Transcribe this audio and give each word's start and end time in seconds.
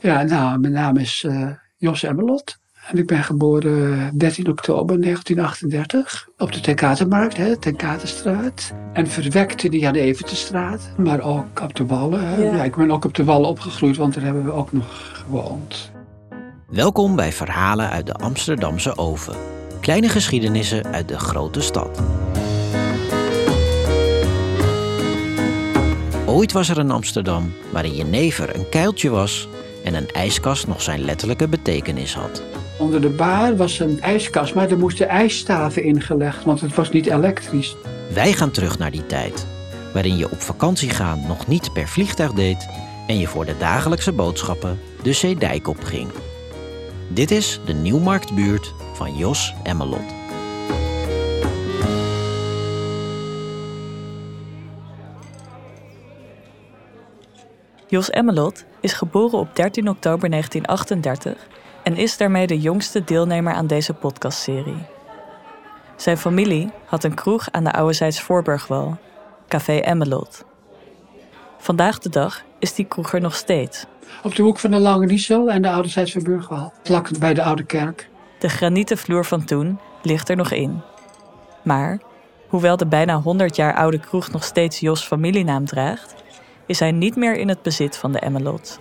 Ja, 0.00 0.22
nou, 0.22 0.58
mijn 0.58 0.72
naam 0.72 0.96
is 0.96 1.24
uh, 1.26 1.50
Jos 1.76 2.02
Emmelot. 2.02 2.62
En 2.90 2.98
ik 2.98 3.06
ben 3.06 3.24
geboren 3.24 4.18
13 4.18 4.48
oktober 4.48 5.00
1938 5.00 6.28
op 6.38 6.52
de 6.52 6.60
Tenkatenmarkt, 6.60 7.36
hè, 7.36 7.56
Tenkatenstraat. 7.56 8.72
En 8.92 9.06
verwekte 9.06 9.68
die 9.68 9.86
aan 9.86 9.92
de 9.92 10.00
Eventestraat, 10.00 10.90
maar 10.96 11.20
ook 11.20 11.60
op 11.62 11.74
de 11.74 11.86
Wallen. 11.86 12.40
Ja. 12.40 12.64
ik 12.64 12.76
ben 12.76 12.90
ook 12.90 13.04
op 13.04 13.14
de 13.14 13.24
Wallen 13.24 13.48
opgegroeid, 13.48 13.96
want 13.96 14.14
daar 14.14 14.24
hebben 14.24 14.44
we 14.44 14.52
ook 14.52 14.72
nog 14.72 15.10
gewoond. 15.12 15.90
Welkom 16.68 17.16
bij 17.16 17.32
Verhalen 17.32 17.90
uit 17.90 18.06
de 18.06 18.14
Amsterdamse 18.14 18.96
Oven. 18.96 19.36
Kleine 19.80 20.08
geschiedenissen 20.08 20.86
uit 20.86 21.08
de 21.08 21.18
grote 21.18 21.60
stad. 21.60 22.02
Ooit 26.26 26.52
was 26.52 26.68
er 26.68 26.78
in 26.78 26.90
Amsterdam 26.90 27.52
waarin 27.72 27.94
jenever 27.94 28.54
een 28.54 28.68
kuiltje 28.68 29.10
was 29.10 29.48
en 29.84 29.94
een 29.94 30.10
ijskast 30.12 30.66
nog 30.66 30.82
zijn 30.82 31.04
letterlijke 31.04 31.48
betekenis 31.48 32.14
had. 32.14 32.42
Onder 32.78 33.00
de 33.00 33.08
baar 33.08 33.56
was 33.56 33.78
een 33.78 34.00
ijskast, 34.00 34.54
maar 34.54 34.70
er 34.70 34.78
moesten 34.78 35.08
ijsstaven 35.08 35.84
ingelegd, 35.84 36.44
want 36.44 36.60
het 36.60 36.74
was 36.74 36.90
niet 36.90 37.06
elektrisch. 37.06 37.76
Wij 38.12 38.32
gaan 38.32 38.50
terug 38.50 38.78
naar 38.78 38.90
die 38.90 39.06
tijd, 39.06 39.46
waarin 39.92 40.16
je 40.16 40.30
op 40.30 40.40
vakantie 40.40 40.90
gaan 40.90 41.24
nog 41.26 41.46
niet 41.46 41.72
per 41.72 41.88
vliegtuig 41.88 42.32
deed 42.32 42.68
en 43.06 43.18
je 43.18 43.26
voor 43.26 43.44
de 43.44 43.56
dagelijkse 43.58 44.12
boodschappen 44.12 44.80
de 45.02 45.12
zeedijk 45.12 45.68
opging. 45.68 46.10
Dit 47.08 47.30
is 47.30 47.60
de 47.64 47.72
Nieuwmarktbuurt 47.72 48.72
van 48.94 49.16
Jos 49.16 49.54
Emmelot. 49.62 50.23
Jos 57.94 58.10
Emmelot 58.10 58.64
is 58.80 58.92
geboren 58.92 59.38
op 59.38 59.56
13 59.56 59.88
oktober 59.88 60.30
1938 60.30 61.46
en 61.82 61.96
is 61.96 62.16
daarmee 62.16 62.46
de 62.46 62.60
jongste 62.60 63.04
deelnemer 63.04 63.52
aan 63.52 63.66
deze 63.66 63.92
podcastserie. 63.92 64.86
Zijn 65.96 66.18
familie 66.18 66.70
had 66.86 67.04
een 67.04 67.14
kroeg 67.14 67.50
aan 67.50 67.64
de 67.64 67.72
Oude 67.72 68.12
Voorburgwal, 68.12 68.98
Café 69.48 69.72
Emmelot. 69.72 70.44
Vandaag 71.58 71.98
de 71.98 72.08
dag 72.08 72.42
is 72.58 72.74
die 72.74 72.84
kroeg 72.84 73.12
er 73.12 73.20
nog 73.20 73.34
steeds. 73.34 73.84
Op 74.22 74.34
de 74.34 74.42
hoek 74.42 74.58
van 74.58 74.70
de 74.70 74.78
Lange 74.78 75.06
Niesel 75.06 75.50
en 75.50 75.62
de 75.62 75.70
Oude 75.70 75.88
Zijdsvoorburgwal, 75.88 76.72
vlak 76.82 77.18
bij 77.18 77.34
de 77.34 77.42
Oude 77.42 77.64
Kerk. 77.64 78.08
De 78.38 78.48
granieten 78.48 78.98
vloer 78.98 79.24
van 79.24 79.44
toen 79.44 79.78
ligt 80.02 80.28
er 80.28 80.36
nog 80.36 80.50
in. 80.50 80.80
Maar, 81.62 82.00
hoewel 82.48 82.76
de 82.76 82.86
bijna 82.86 83.20
100 83.20 83.56
jaar 83.56 83.74
oude 83.74 83.98
kroeg 83.98 84.30
nog 84.30 84.44
steeds 84.44 84.80
Jos 84.80 85.06
familienaam 85.06 85.64
draagt, 85.64 86.14
is 86.66 86.78
hij 86.78 86.92
niet 86.92 87.16
meer 87.16 87.36
in 87.36 87.48
het 87.48 87.62
bezit 87.62 87.96
van 87.96 88.12
de 88.12 88.18
Emmelot. 88.18 88.78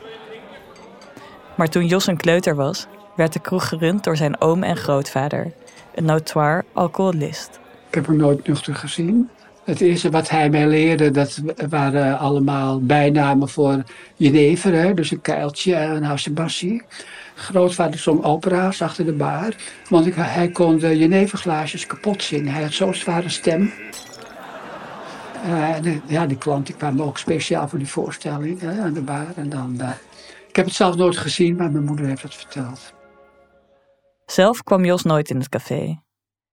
Maar 1.55 1.67
toen 1.67 1.85
Jos 1.85 2.07
een 2.07 2.17
kleuter 2.17 2.55
was, 2.55 2.87
werd 3.15 3.33
de 3.33 3.39
kroeg 3.39 3.67
gerund 3.67 4.03
door 4.03 4.17
zijn 4.17 4.41
oom 4.41 4.63
en 4.63 4.77
grootvader, 4.77 5.51
een 5.95 6.05
notoire 6.05 6.63
alcoholist. 6.73 7.59
Ik 7.87 7.95
heb 7.95 8.05
hem 8.05 8.17
nooit 8.17 8.47
nuchter 8.47 8.75
gezien. 8.75 9.29
Het 9.63 9.81
eerste 9.81 10.09
wat 10.09 10.29
hij 10.29 10.49
mij 10.49 10.67
leerde, 10.67 11.11
dat 11.11 11.41
waren 11.69 12.19
allemaal 12.19 12.81
bijnamen 12.81 13.49
voor 13.49 13.83
jenever. 14.15 14.95
Dus 14.95 15.11
een 15.11 15.21
keiltje 15.21 15.75
en 15.75 15.89
een 15.89 16.03
hasebassie. 16.03 16.83
Grootvader 17.35 17.99
zong 17.99 18.23
opera's 18.23 18.81
achter 18.81 19.05
de 19.05 19.13
bar. 19.13 19.55
Want 19.89 20.15
hij 20.15 20.49
kon 20.49 20.77
de 20.77 20.97
jeneverglaasjes 20.97 21.85
kapot 21.85 22.23
zingen. 22.23 22.53
Hij 22.53 22.63
had 22.63 22.71
zo'n 22.71 22.93
zware 22.93 23.29
stem. 23.29 23.71
Uh, 25.44 26.08
ja, 26.08 26.25
die 26.25 26.38
klanten 26.38 26.77
kwamen 26.77 27.05
ook 27.05 27.17
speciaal 27.17 27.67
voor 27.67 27.80
die 27.80 27.88
voorstelling 27.88 28.59
hè, 28.59 28.81
aan 28.81 28.94
de 28.94 29.02
bar. 29.02 29.27
En 29.36 29.50
dan, 29.50 29.77
uh, 29.81 29.91
ik 30.47 30.55
heb 30.55 30.66
het 30.66 30.75
zelf 30.75 30.95
nooit 30.95 31.17
gezien, 31.17 31.55
maar 31.55 31.72
mijn 31.72 31.83
moeder 31.83 32.05
heeft 32.05 32.22
het 32.22 32.35
verteld. 32.35 32.94
Zelf 34.25 34.63
kwam 34.63 34.85
Jos 34.85 35.03
nooit 35.03 35.30
in 35.30 35.38
het 35.38 35.50
café. 35.50 36.02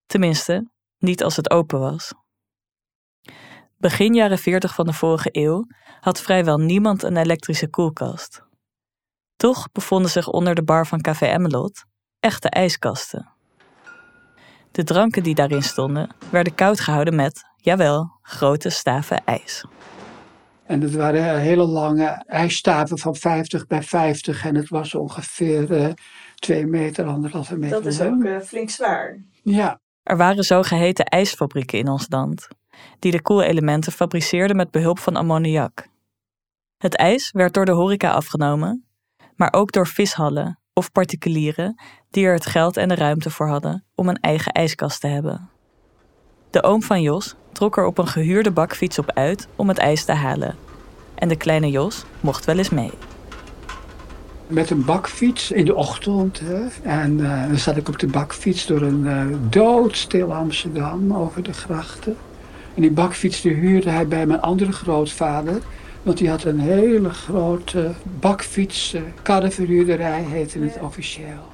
Tenminste, 0.06 0.70
niet 0.98 1.22
als 1.22 1.36
het 1.36 1.50
open 1.50 1.80
was. 1.80 2.14
Begin 3.76 4.14
jaren 4.14 4.38
40 4.38 4.74
van 4.74 4.86
de 4.86 4.92
vorige 4.92 5.28
eeuw 5.32 5.66
had 6.00 6.20
vrijwel 6.20 6.58
niemand 6.58 7.02
een 7.02 7.16
elektrische 7.16 7.68
koelkast. 7.68 8.42
Toch 9.36 9.72
bevonden 9.72 10.10
zich 10.10 10.28
onder 10.28 10.54
de 10.54 10.64
bar 10.64 10.86
van 10.86 11.00
Café 11.00 11.26
Emmelot 11.26 11.84
echte 12.20 12.48
ijskasten. 12.48 13.28
De 14.70 14.84
dranken 14.84 15.22
die 15.22 15.34
daarin 15.34 15.62
stonden 15.62 16.14
werden 16.30 16.54
koud 16.54 16.80
gehouden 16.80 17.14
met, 17.14 17.49
jawel, 17.60 18.18
grote 18.22 18.70
staven 18.70 19.24
ijs. 19.24 19.64
En 20.66 20.80
het 20.80 20.94
waren 20.94 21.38
hele 21.38 21.64
lange 21.64 22.22
ijsstaven 22.26 22.98
van 22.98 23.16
50 23.16 23.66
bij 23.66 23.82
50 23.82 24.44
en 24.44 24.54
het 24.54 24.68
was 24.68 24.94
ongeveer 24.94 25.70
uh, 25.70 25.88
twee 26.34 26.66
meter, 26.66 27.06
anderhalve 27.06 27.56
meter. 27.56 27.82
Dat 27.82 27.92
is 27.92 28.00
ook 28.00 28.22
uh, 28.22 28.40
flink 28.40 28.70
zwaar. 28.70 29.18
Ja. 29.42 29.80
Er 30.02 30.16
waren 30.16 30.44
zogeheten 30.44 31.04
ijsfabrieken 31.04 31.78
in 31.78 31.88
ons 31.88 32.06
land, 32.08 32.48
die 32.98 33.12
de 33.12 33.22
koelelementen 33.22 33.92
fabriceerden 33.92 34.56
met 34.56 34.70
behulp 34.70 34.98
van 34.98 35.16
ammoniak. 35.16 35.88
Het 36.76 36.96
ijs 36.96 37.30
werd 37.30 37.54
door 37.54 37.64
de 37.64 37.72
horeca 37.72 38.10
afgenomen, 38.10 38.86
maar 39.36 39.52
ook 39.52 39.72
door 39.72 39.86
vishallen 39.86 40.60
of 40.72 40.92
particulieren 40.92 41.80
die 42.10 42.26
er 42.26 42.34
het 42.34 42.46
geld 42.46 42.76
en 42.76 42.88
de 42.88 42.94
ruimte 42.94 43.30
voor 43.30 43.48
hadden 43.48 43.84
om 43.94 44.08
een 44.08 44.20
eigen 44.20 44.52
ijskast 44.52 45.00
te 45.00 45.06
hebben. 45.06 45.49
De 46.50 46.62
oom 46.62 46.82
van 46.82 47.02
Jos 47.02 47.34
trok 47.52 47.76
er 47.76 47.84
op 47.84 47.98
een 47.98 48.06
gehuurde 48.06 48.50
bakfiets 48.50 48.98
op 48.98 49.10
uit 49.14 49.48
om 49.56 49.68
het 49.68 49.78
ijs 49.78 50.04
te 50.04 50.12
halen. 50.12 50.56
En 51.14 51.28
de 51.28 51.36
kleine 51.36 51.70
Jos 51.70 52.04
mocht 52.20 52.44
wel 52.44 52.58
eens 52.58 52.70
mee. 52.70 52.90
Met 54.46 54.70
een 54.70 54.84
bakfiets 54.84 55.50
in 55.50 55.64
de 55.64 55.74
ochtend. 55.74 56.40
Hè, 56.40 56.66
en 56.82 57.18
uh, 57.18 57.46
dan 57.46 57.58
zat 57.58 57.76
ik 57.76 57.88
op 57.88 57.98
de 57.98 58.06
bakfiets 58.06 58.66
door 58.66 58.82
een 58.82 59.04
uh, 59.04 59.24
doodstil 59.48 60.34
Amsterdam 60.34 61.16
over 61.16 61.42
de 61.42 61.52
grachten. 61.52 62.16
En 62.74 62.82
die 62.82 62.90
bakfiets 62.90 63.40
die 63.40 63.54
huurde 63.54 63.90
hij 63.90 64.08
bij 64.08 64.26
mijn 64.26 64.40
andere 64.40 64.72
grootvader. 64.72 65.60
Want 66.02 66.18
die 66.18 66.28
had 66.28 66.44
een 66.44 66.60
hele 66.60 67.10
grote 67.10 67.92
bakfiets, 68.20 68.94
uh, 68.94 69.00
karreverhuurderij 69.22 70.22
heette 70.22 70.58
het 70.58 70.78
officieel. 70.80 71.48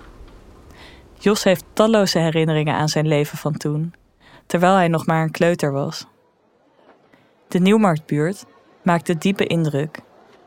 Jos 1.19 1.45
heeft 1.45 1.65
talloze 1.73 2.19
herinneringen 2.19 2.75
aan 2.75 2.89
zijn 2.89 3.09
leven 3.09 3.39
van 3.39 3.57
toen 3.57 3.93
terwijl 4.47 4.75
hij 4.75 4.89
nog 4.89 5.07
maar 5.07 5.23
een 5.23 5.31
kleuter 5.31 5.73
was. 5.73 6.07
De 7.49 7.59
Nieuwmarktbuurt 7.59 8.45
maakte 8.83 9.19
diepe 9.19 9.47
indruk. 9.47 10.01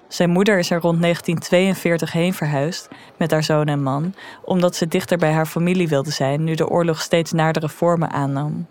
Zijn 0.07 0.29
moeder 0.29 0.57
is 0.57 0.71
er 0.71 0.81
rond 0.81 1.01
1942 1.01 2.11
heen 2.11 2.33
verhuisd 2.33 2.87
met 3.17 3.31
haar 3.31 3.43
zoon 3.43 3.67
en 3.67 3.83
man, 3.83 4.13
omdat 4.43 4.75
ze 4.75 4.87
dichter 4.87 5.17
bij 5.17 5.31
haar 5.31 5.45
familie 5.45 5.87
wilde 5.87 6.11
zijn 6.11 6.43
nu 6.43 6.55
de 6.55 6.69
oorlog 6.69 7.01
steeds 7.01 7.31
nadere 7.31 7.69
vormen 7.69 8.11
aannam. 8.11 8.67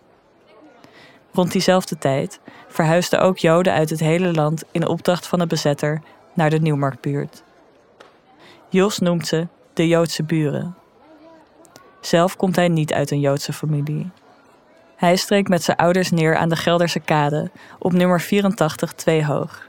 Rond 1.32 1.52
diezelfde 1.52 1.98
tijd 1.98 2.40
verhuisden 2.68 3.20
ook 3.20 3.38
Joden 3.38 3.72
uit 3.72 3.90
het 3.90 4.00
hele 4.00 4.32
land 4.32 4.64
in 4.70 4.88
opdracht 4.88 5.26
van 5.26 5.38
de 5.38 5.46
bezetter 5.46 6.00
naar 6.34 6.50
de 6.50 6.60
Nieuwmarktbuurt. 6.60 7.42
Jos 8.68 8.98
noemt 8.98 9.26
ze 9.26 9.46
de 9.72 9.88
Joodse 9.88 10.22
buren. 10.22 10.76
Zelf 12.00 12.36
komt 12.36 12.56
hij 12.56 12.68
niet 12.68 12.92
uit 12.92 13.10
een 13.10 13.20
Joodse 13.20 13.52
familie. 13.52 14.10
Hij 14.98 15.16
streek 15.16 15.48
met 15.48 15.62
zijn 15.62 15.76
ouders 15.76 16.10
neer 16.10 16.36
aan 16.36 16.48
de 16.48 16.56
Gelderse 16.56 17.00
Kade, 17.00 17.50
op 17.78 17.92
nummer 17.92 18.20
84 18.20 18.92
2 18.92 19.24
hoog. 19.24 19.68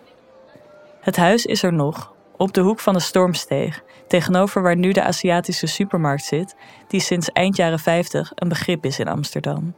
Het 1.02 1.16
huis 1.16 1.46
is 1.46 1.64
er 1.64 1.74
nog, 1.74 2.14
op 2.38 2.54
de 2.54 2.62
hoek 2.62 2.80
van 2.80 2.94
de 2.94 3.00
Stormsteeg, 3.00 3.84
tegenover 4.08 4.62
waar 4.62 4.76
nu 4.76 4.92
de 4.92 5.04
Aziatische 5.04 5.68
supermarkt 5.68 6.24
zit, 6.24 6.56
die 6.88 7.00
sinds 7.00 7.32
eind 7.32 7.56
jaren 7.56 7.80
50 7.80 8.32
een 8.36 8.48
begrip 8.48 8.86
is 8.86 9.00
in 9.00 9.08
Amsterdam. 9.08 9.76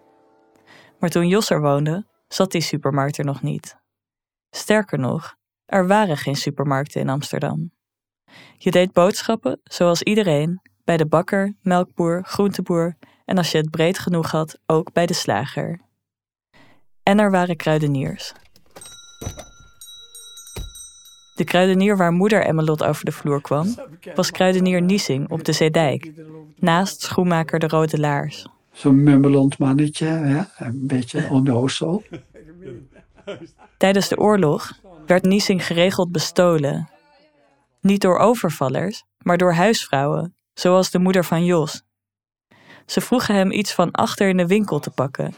Maar 0.99 1.09
toen 1.09 1.27
Jos 1.27 1.49
er 1.49 1.61
woonde, 1.61 2.05
zat 2.27 2.51
die 2.51 2.61
supermarkt 2.61 3.17
er 3.17 3.25
nog 3.25 3.41
niet. 3.41 3.77
Sterker 4.49 4.99
nog, 4.99 5.35
er 5.65 5.87
waren 5.87 6.17
geen 6.17 6.35
supermarkten 6.35 7.01
in 7.01 7.09
Amsterdam. 7.09 7.71
Je 8.57 8.71
deed 8.71 8.93
boodschappen, 8.93 9.59
zoals 9.63 10.01
iedereen, 10.01 10.61
bij 10.83 10.97
de 10.97 11.07
bakker, 11.07 11.55
melkboer, 11.61 12.23
groenteboer 12.23 12.97
en 13.31 13.37
als 13.37 13.51
je 13.51 13.57
het 13.57 13.69
breed 13.69 13.99
genoeg 13.99 14.31
had, 14.31 14.59
ook 14.65 14.93
bij 14.93 15.05
de 15.05 15.13
slager. 15.13 15.79
En 17.03 17.19
er 17.19 17.31
waren 17.31 17.55
kruideniers. 17.55 18.33
De 21.35 21.43
kruidenier 21.43 21.97
waar 21.97 22.11
moeder 22.11 22.45
Emmelot 22.45 22.83
over 22.83 23.05
de 23.05 23.11
vloer 23.11 23.41
kwam, 23.41 23.75
was 24.15 24.31
kruidenier 24.31 24.81
Niesing 24.81 25.29
op 25.29 25.43
de 25.43 25.51
Zeedijk, 25.51 26.11
naast 26.55 27.01
schoenmaker 27.01 27.59
de 27.59 27.67
Rode 27.67 27.99
Laars. 27.99 28.47
Zo'n 28.71 29.03
mummelend 29.03 29.57
mannetje, 29.57 30.05
hè? 30.05 30.65
een 30.65 30.87
beetje 30.87 31.27
onnozel. 31.29 32.03
Tijdens 33.77 34.07
de 34.07 34.17
oorlog 34.17 34.71
werd 35.05 35.23
Niesing 35.23 35.65
geregeld 35.65 36.11
bestolen. 36.11 36.89
Niet 37.81 38.01
door 38.01 38.17
overvallers, 38.17 39.03
maar 39.17 39.37
door 39.37 39.53
huisvrouwen, 39.53 40.35
zoals 40.53 40.91
de 40.91 40.99
moeder 40.99 41.25
van 41.25 41.45
Jos, 41.45 41.83
ze 42.91 43.01
vroegen 43.01 43.35
hem 43.35 43.51
iets 43.51 43.73
van 43.73 43.91
achter 43.91 44.29
in 44.29 44.37
de 44.37 44.47
winkel 44.47 44.79
te 44.79 44.89
pakken. 44.89 45.35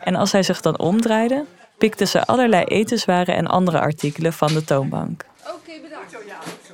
En 0.00 0.14
als 0.14 0.32
hij 0.32 0.42
zich 0.42 0.60
dan 0.60 0.78
omdraaide, 0.78 1.44
pikten 1.78 2.08
ze 2.08 2.26
allerlei 2.26 2.64
etenswaren 2.64 3.34
en 3.34 3.46
andere 3.46 3.80
artikelen 3.80 4.32
van 4.32 4.52
de 4.52 4.64
toonbank. 4.64 5.24
Oké, 5.54 5.72
bedankt. 5.82 6.72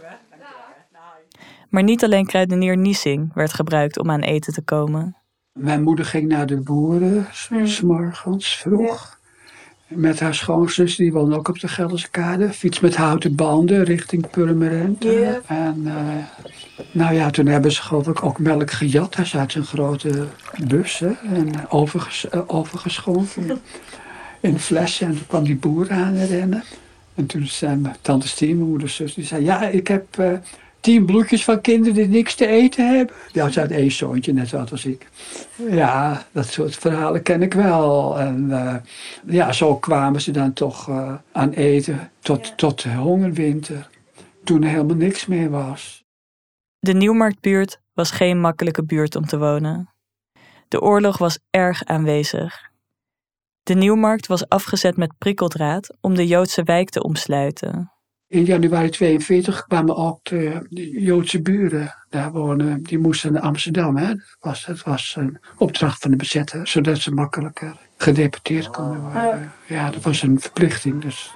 Maar 1.68 1.82
niet 1.82 2.04
alleen 2.04 2.26
kruidenier 2.26 2.76
Niesing 2.76 3.30
werd 3.34 3.52
gebruikt 3.52 3.98
om 3.98 4.10
aan 4.10 4.20
eten 4.20 4.52
te 4.52 4.62
komen. 4.62 5.16
Mijn 5.52 5.82
moeder 5.82 6.04
ging 6.04 6.28
naar 6.28 6.46
de 6.46 6.60
boeren, 6.60 7.26
Hmm. 7.48 7.66
s 7.66 7.80
morgens 7.80 8.56
vroeg. 8.56 9.19
Met 9.90 10.20
haar 10.20 10.34
schoonzus, 10.34 10.96
die 10.96 11.12
woonde 11.12 11.36
ook 11.36 11.48
op 11.48 11.60
de 11.60 11.68
Gelderse 11.68 12.10
Kade. 12.10 12.52
Fiets 12.52 12.80
met 12.80 12.96
houten 12.96 13.34
banden 13.34 13.84
richting 13.84 14.30
Purmerend. 14.30 15.04
En 15.46 15.82
eh, 15.84 15.94
nou 16.92 17.14
ja, 17.14 17.30
toen 17.30 17.46
hebben 17.46 17.72
ze 17.72 17.82
geloof 17.82 18.08
ik 18.08 18.24
ook 18.24 18.38
melk 18.38 18.70
gejat. 18.70 19.16
Hij 19.16 19.24
zat 19.24 19.54
een 19.54 19.64
grote 19.64 20.26
bus 20.64 20.98
hè, 20.98 21.10
en 21.34 21.68
overges 21.68 22.28
eh, 22.28 22.40
overgeschonken 22.46 23.60
in 24.40 24.58
flessen. 24.58 25.06
En 25.06 25.12
toen 25.12 25.26
kwam 25.26 25.44
die 25.44 25.56
boer 25.56 25.90
aan 25.90 26.16
rennen. 26.16 26.62
En 27.14 27.26
toen 27.26 27.46
zei 27.46 27.76
mijn 27.76 27.96
tante 28.00 28.28
Stien, 28.28 28.56
mijn 28.56 28.68
moeders 28.68 28.94
zus, 28.94 29.14
die 29.14 29.24
zei... 29.24 29.44
Ja, 29.44 29.62
ik 29.62 29.88
heb 29.88 30.18
eh, 30.18 30.32
tien 30.80 31.06
bloedjes 31.06 31.44
van 31.44 31.60
kinderen 31.60 31.94
die 31.94 32.08
niks 32.08 32.34
te 32.34 32.46
eten 32.46 32.96
hebben. 32.96 33.14
Had 33.32 33.56
uit 33.56 33.70
één 33.70 33.90
zoontje, 33.90 34.32
net 34.32 34.48
zoals 34.48 34.70
als 34.70 34.84
ik. 34.84 35.08
Ja, 35.70 36.26
dat 36.32 36.46
soort 36.46 36.76
verhalen 36.76 37.22
ken 37.22 37.42
ik 37.42 37.54
wel. 37.54 38.18
En 38.18 38.50
eh, 38.50 38.74
ja, 39.26 39.52
zo 39.52 39.76
kwamen 39.76 40.20
ze 40.20 40.30
dan 40.30 40.52
toch 40.52 40.88
eh, 40.88 41.14
aan 41.32 41.50
eten 41.50 42.10
tot, 42.20 42.56
tot 42.56 42.82
de 42.82 42.94
hongerwinter. 42.94 43.88
Toen 44.44 44.62
er 44.62 44.68
helemaal 44.68 44.96
niks 44.96 45.26
meer 45.26 45.50
was. 45.50 46.04
De 46.78 46.92
Nieuwmarktbuurt 46.92 47.80
was 47.92 48.10
geen 48.10 48.40
makkelijke 48.40 48.84
buurt 48.84 49.16
om 49.16 49.26
te 49.26 49.38
wonen. 49.38 49.88
De 50.68 50.80
oorlog 50.80 51.18
was 51.18 51.38
erg 51.50 51.84
aanwezig. 51.84 52.70
De 53.62 53.74
Nieuwmarkt 53.74 54.26
was 54.26 54.48
afgezet 54.48 54.96
met 54.96 55.18
prikkeldraad 55.18 55.96
om 56.00 56.14
de 56.14 56.26
Joodse 56.26 56.62
wijk 56.62 56.90
te 56.90 57.02
omsluiten. 57.02 57.92
In 58.30 58.44
januari 58.44 58.90
42 58.90 59.66
kwamen 59.66 59.96
ook 59.96 60.18
de, 60.22 60.66
de 60.68 61.00
Joodse 61.00 61.42
buren 61.42 61.94
daar 62.08 62.32
wonen. 62.32 62.82
Die 62.82 62.98
moesten 62.98 63.32
naar 63.32 63.42
Amsterdam. 63.42 63.96
Hè. 63.96 64.06
Dat, 64.06 64.36
was, 64.40 64.64
dat 64.64 64.82
was 64.82 65.14
een 65.18 65.38
opdracht 65.56 66.02
van 66.02 66.10
de 66.10 66.16
bezetter, 66.16 66.66
zodat 66.68 66.98
ze 66.98 67.10
makkelijker 67.10 67.76
gedeporteerd 67.96 68.70
konden 68.70 69.00
worden. 69.00 69.52
Ja, 69.66 69.90
dat 69.90 70.02
was 70.02 70.22
een 70.22 70.40
verplichting. 70.40 71.02
Dus 71.02 71.30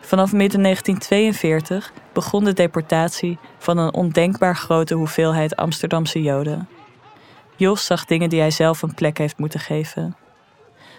Vanaf 0.00 0.32
midden 0.32 0.62
1942 0.62 1.92
begon 2.12 2.44
de 2.44 2.52
deportatie 2.52 3.38
van 3.58 3.78
een 3.78 3.94
ondenkbaar 3.94 4.56
grote 4.56 4.94
hoeveelheid 4.94 5.56
Amsterdamse 5.56 6.22
Joden. 6.22 6.68
Jos 7.56 7.84
zag 7.84 8.04
dingen 8.04 8.28
die 8.28 8.40
hij 8.40 8.50
zelf 8.50 8.82
een 8.82 8.94
plek 8.94 9.18
heeft 9.18 9.38
moeten 9.38 9.60
geven. 9.60 10.16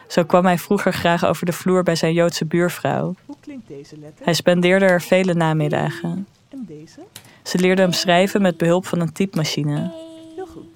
Zo 0.10 0.24
kwam 0.24 0.46
hij 0.46 0.58
vroeger 0.58 0.94
graag 0.94 1.26
over 1.26 1.46
de 1.46 1.54
vloer 1.54 1.84
bij 1.84 1.96
zijn 1.96 2.14
Joodse 2.14 2.46
buurvrouw. 2.46 3.16
Hoe 3.26 3.36
klinkt 3.42 3.68
deze 3.68 3.98
letter? 3.98 4.26
Hij 4.26 4.34
spendeerde 4.34 4.86
er 4.86 5.02
vele 5.02 5.34
namiddagen. 5.34 6.28
En 6.50 6.66
deze? 6.68 7.00
Ze 7.44 7.60
leerde 7.60 7.82
hem 7.82 7.92
schrijven 7.92 8.42
met 8.42 8.58
behulp 8.58 8.86
van 8.86 9.00
een 9.00 9.14
typemachine. 9.14 9.92
Heel 10.36 10.48
goed. 10.48 10.68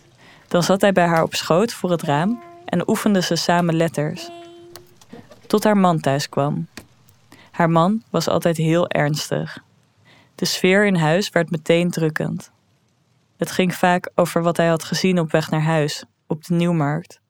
Dan 0.48 0.64
zat 0.64 0.82
hij 0.82 0.92
bij 0.92 1.06
haar 1.06 1.24
op 1.24 1.34
schoot 1.34 1.74
voor 1.74 1.92
het 1.92 2.02
raam 2.02 2.44
en 2.66 2.90
oefenden 2.90 3.24
ze 3.24 3.36
samen 3.36 3.76
letters. 3.76 4.30
Tot 5.48 5.64
haar 5.64 5.78
man 5.78 6.00
thuis 6.00 6.30
kwam. 6.30 6.68
Haar 7.52 7.70
man 7.70 8.04
was 8.10 8.28
altijd 8.28 8.58
heel 8.58 8.88
ernstig. 8.88 9.64
De 10.36 10.46
sfeer 10.46 10.86
in 10.86 10.96
huis 10.96 11.30
werd 11.30 11.52
meteen 11.52 11.90
drukkend. 11.90 12.52
Het 13.38 13.52
ging 13.52 13.76
vaak 13.76 14.10
over 14.16 14.44
wat 14.44 14.58
hij 14.58 14.68
had 14.68 14.84
gezien 14.84 15.20
op 15.20 15.32
weg 15.32 15.50
naar 15.50 15.64
huis, 15.64 16.04
op 16.28 16.46
de 16.46 16.54
Nieuwmarkt. 16.54 17.22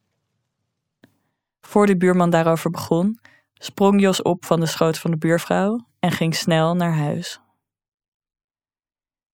Voor 1.67 1.85
de 1.85 1.97
buurman 1.97 2.29
daarover 2.29 2.69
begon, 2.69 3.19
sprong 3.53 4.01
Jos 4.01 4.21
op 4.21 4.45
van 4.45 4.59
de 4.59 4.65
schoot 4.65 4.97
van 4.99 5.11
de 5.11 5.17
buurvrouw 5.17 5.87
en 5.99 6.11
ging 6.11 6.35
snel 6.35 6.75
naar 6.75 6.93
huis. 6.93 7.39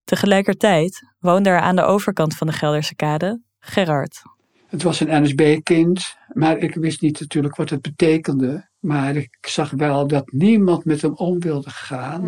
Tegelijkertijd 0.04 1.04
woonde 1.20 1.50
er 1.50 1.60
aan 1.60 1.76
de 1.76 1.84
overkant 1.84 2.36
van 2.36 2.48
de 2.48 2.54
Gelderse 2.54 2.96
Kade 2.96 3.42
Gerard. 3.60 4.22
het 4.68 4.84
was 4.84 5.00
een 5.00 5.24
NSB-kind, 5.24 6.18
maar 6.34 6.58
ik 6.58 6.76
wist 6.76 7.02
niet 7.02 7.20
natuurlijk 7.20 7.56
wat 7.56 7.70
het 7.70 7.82
betekende. 7.82 8.68
Maar 8.80 9.16
ik 9.16 9.38
zag 9.42 9.72
wel 9.72 10.08
dat 10.08 10.32
niemand 10.32 10.86
met 10.86 11.02
hem 11.02 11.14
om 11.14 11.40
wilde 11.40 11.70
gaan. 11.70 12.24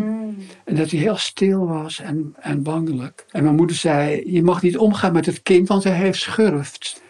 En 0.65 0.75
dat 0.75 0.91
hij 0.91 0.99
heel 0.99 1.17
stil 1.17 1.67
was 1.67 1.99
en, 1.99 2.35
en 2.39 2.63
bangelijk. 2.63 3.25
En 3.29 3.43
mijn 3.43 3.55
moeder 3.55 3.75
zei, 3.75 4.31
je 4.31 4.43
mag 4.43 4.61
niet 4.61 4.77
omgaan 4.77 5.13
met 5.13 5.25
het 5.25 5.41
kind, 5.41 5.67
want 5.67 5.83
hij 5.83 5.93
heeft 5.93 6.19
schurft. 6.19 7.01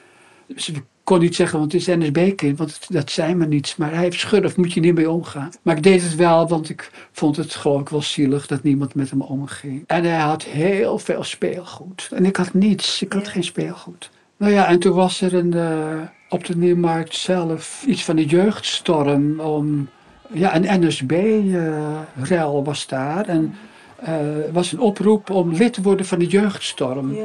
Dus 0.48 0.72
kon 1.12 1.20
niet 1.20 1.36
zeggen, 1.36 1.60
want 1.60 1.72
het 1.72 1.82
is 1.82 1.88
een 1.88 2.00
NSB-kind, 2.00 2.58
want 2.58 2.94
dat 2.94 3.10
zei 3.10 3.36
me 3.36 3.46
niets. 3.46 3.76
Maar 3.76 3.94
hij 3.94 4.04
heeft 4.04 4.20
schurft, 4.20 4.58
moet 4.58 4.74
je 4.74 4.80
niet 4.80 4.96
mee 4.96 5.10
omgaan. 5.10 5.50
Maar 5.62 5.78
ik 5.78 5.84
deed 5.84 6.04
het 6.04 6.16
wel, 6.16 6.48
want 6.48 6.70
ik 6.70 6.92
vond 7.12 7.38
het 7.38 7.56
gewoon 7.56 7.88
wel 7.90 8.02
zielig 8.02 8.48
dat 8.48 8.64
niemand 8.64 8.96
met 8.96 9.10
hem 9.10 9.22
omging. 9.22 9.84
En 9.88 10.04
hij 10.04 10.20
had 10.20 10.44
heel 10.44 10.98
veel 10.98 11.24
speelgoed. 11.24 12.10
En 12.14 12.26
ik 12.26 12.36
had 12.36 12.54
niets, 12.54 13.02
ik 13.02 13.14
had 13.14 13.28
geen 13.28 13.44
speelgoed. 13.44 14.10
Nou 14.38 14.52
ja, 14.52 14.68
en 14.68 14.80
toen 14.80 14.94
was 14.94 15.22
er 15.22 15.34
een, 15.34 15.54
eh, 15.54 16.02
op 16.30 16.46
de 16.46 16.58
Nieuwmarkt 16.58 17.16
zelf 17.16 17.84
iets 17.88 18.04
van 18.04 18.16
de 18.16 18.26
jeugdstorm 18.26 19.40
om... 19.40 19.90
Ja, 20.34 20.56
een 20.56 20.86
NSB-rel 20.86 22.64
was 22.64 22.88
daar. 22.88 23.26
En 23.26 23.56
eh, 23.96 24.46
er 24.46 24.52
was 24.52 24.72
een 24.72 24.80
oproep 24.80 25.30
om 25.30 25.54
lid 25.54 25.74
te 25.74 25.82
worden 25.82 26.06
van 26.06 26.20
de 26.20 26.28
jeugdstorm. 26.28 27.16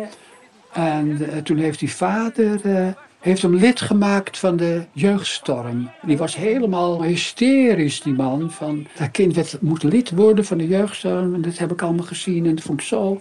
En 0.77 1.31
eh, 1.31 1.39
toen 1.43 1.57
heeft 1.57 1.79
die 1.79 1.95
vader 1.95 2.61
eh, 2.65 2.87
heeft 3.27 3.43
hem 3.43 3.55
lid 3.55 3.81
gemaakt 3.81 4.39
van 4.39 4.57
de 4.57 4.85
jeugdstorm. 4.93 5.91
Die 6.03 6.17
was 6.17 6.37
helemaal 6.37 7.03
hysterisch, 7.03 8.01
die 8.01 8.13
man. 8.15 8.51
Van, 8.51 8.87
dat 8.99 9.11
kind 9.11 9.35
werd, 9.35 9.61
moet 9.61 9.83
lid 9.83 10.11
worden 10.11 10.45
van 10.45 10.59
de 10.59 10.67
jeugdstorm. 10.69 11.35
En 11.35 11.43
dat 11.43 11.59
heb 11.59 11.73
ik 11.73 11.83
allemaal 11.83 12.05
gezien. 12.07 12.47
En 12.47 12.55
dat 12.55 12.65
vond 12.65 12.81
ik 12.81 12.87
zo 12.87 13.21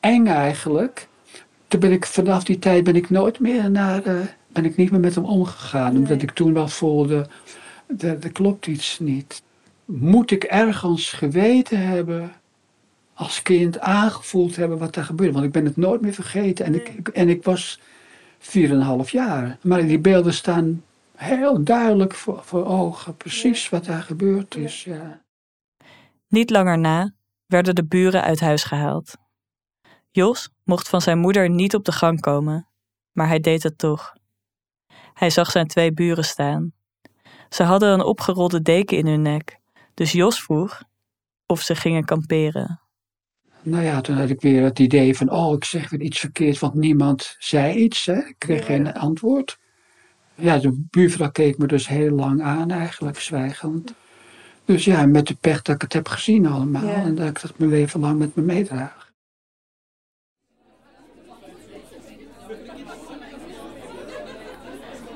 eng 0.00 0.26
eigenlijk. 0.26 1.08
Toen 1.68 1.80
ben 1.80 1.92
ik, 1.92 2.06
vanaf 2.06 2.44
die 2.44 2.58
tijd 2.58 2.84
ben 2.84 2.96
ik 2.96 3.10
nooit 3.10 3.40
meer 3.40 3.70
naar... 3.70 4.02
eh, 4.02 4.14
ben 4.48 4.64
ik 4.64 4.76
niet 4.76 4.90
meer 4.90 5.00
met 5.00 5.14
hem 5.14 5.24
omgegaan. 5.24 5.96
Omdat 5.96 6.22
ik 6.22 6.30
toen 6.30 6.52
wel 6.52 6.68
voelde, 6.68 7.26
er, 7.98 8.32
klopt 8.32 8.66
iets 8.66 8.98
niet. 8.98 9.42
Moet 9.84 10.30
ik 10.30 10.44
ergens 10.44 11.10
geweten 11.10 11.86
hebben 11.86 12.32
als 13.14 13.42
kind 13.42 13.78
aangevoeld 13.80 14.56
hebben 14.56 14.78
wat 14.78 14.96
er 14.96 15.04
gebeurde. 15.04 15.32
Want 15.32 15.44
ik 15.44 15.52
ben 15.52 15.64
het 15.64 15.76
nooit 15.76 16.00
meer 16.00 16.12
vergeten. 16.14 16.64
En 16.64 16.74
ik- 16.74 17.08
en 17.08 17.28
ik 17.28 17.44
was 17.44 17.80
4,5 18.38 19.10
jaar. 19.10 19.58
Maar 19.60 19.86
die 19.86 19.98
beelden 19.98 20.34
staan 20.34 20.84
heel 21.16 21.64
duidelijk 21.64 22.14
voor, 22.14 22.44
voor 22.44 22.64
ogen. 22.66 23.16
Precies 23.16 23.68
wat 23.68 23.84
daar 23.84 24.02
gebeurd 24.02 24.54
is. 24.54 24.84
Ja. 24.84 25.22
Niet 26.28 26.50
langer 26.50 26.78
na 26.78 27.14
werden 27.46 27.74
de 27.74 27.84
buren 27.84 28.22
uit 28.22 28.40
huis 28.40 28.64
gehaald. 28.64 29.16
Jos 30.10 30.50
mocht 30.64 30.88
van 30.88 31.00
zijn 31.00 31.18
moeder 31.18 31.50
niet 31.50 31.74
op 31.74 31.84
de 31.84 31.92
gang 31.92 32.20
komen, 32.20 32.68
maar 33.12 33.28
hij 33.28 33.40
deed 33.40 33.62
het 33.62 33.78
toch. 33.78 34.14
Hij 35.14 35.30
zag 35.30 35.50
zijn 35.50 35.66
twee 35.66 35.92
buren 35.92 36.24
staan. 36.24 36.72
Ze 37.48 37.62
hadden 37.62 37.92
een 37.92 38.04
opgerolde 38.04 38.62
deken 38.62 38.96
in 38.96 39.06
hun 39.06 39.22
nek, 39.22 39.58
dus 39.94 40.12
Jos 40.12 40.42
vroeg 40.42 40.82
of 41.46 41.60
ze 41.60 41.74
gingen 41.74 42.04
kamperen. 42.04 42.80
Nou 43.66 43.84
ja, 43.84 44.00
toen 44.00 44.16
had 44.16 44.30
ik 44.30 44.40
weer 44.40 44.62
het 44.62 44.78
idee 44.78 45.16
van, 45.16 45.30
oh, 45.30 45.54
ik 45.54 45.64
zeg 45.64 45.90
weer 45.90 46.00
iets 46.00 46.18
verkeerd, 46.18 46.58
want 46.58 46.74
niemand 46.74 47.36
zei 47.38 47.74
iets. 47.74 48.06
Hè? 48.06 48.16
Ik 48.16 48.34
kreeg 48.38 48.64
geen 48.64 48.94
antwoord. 48.94 49.58
Ja, 50.34 50.58
de 50.58 50.86
buurvrouw 50.90 51.30
keek 51.30 51.58
me 51.58 51.66
dus 51.66 51.88
heel 51.88 52.10
lang 52.10 52.42
aan 52.42 52.70
eigenlijk, 52.70 53.18
zwijgend. 53.18 53.94
Dus 54.64 54.84
ja, 54.84 55.06
met 55.06 55.26
de 55.26 55.34
pech 55.40 55.62
dat 55.62 55.74
ik 55.74 55.82
het 55.82 55.92
heb 55.92 56.08
gezien 56.08 56.46
allemaal. 56.46 56.86
Ja. 56.86 56.94
En 56.94 57.14
dat 57.14 57.28
ik 57.28 57.42
dat 57.42 57.58
mijn 57.58 57.70
leven 57.70 58.00
lang 58.00 58.18
met 58.18 58.36
me 58.36 58.42
meedraag. 58.42 59.12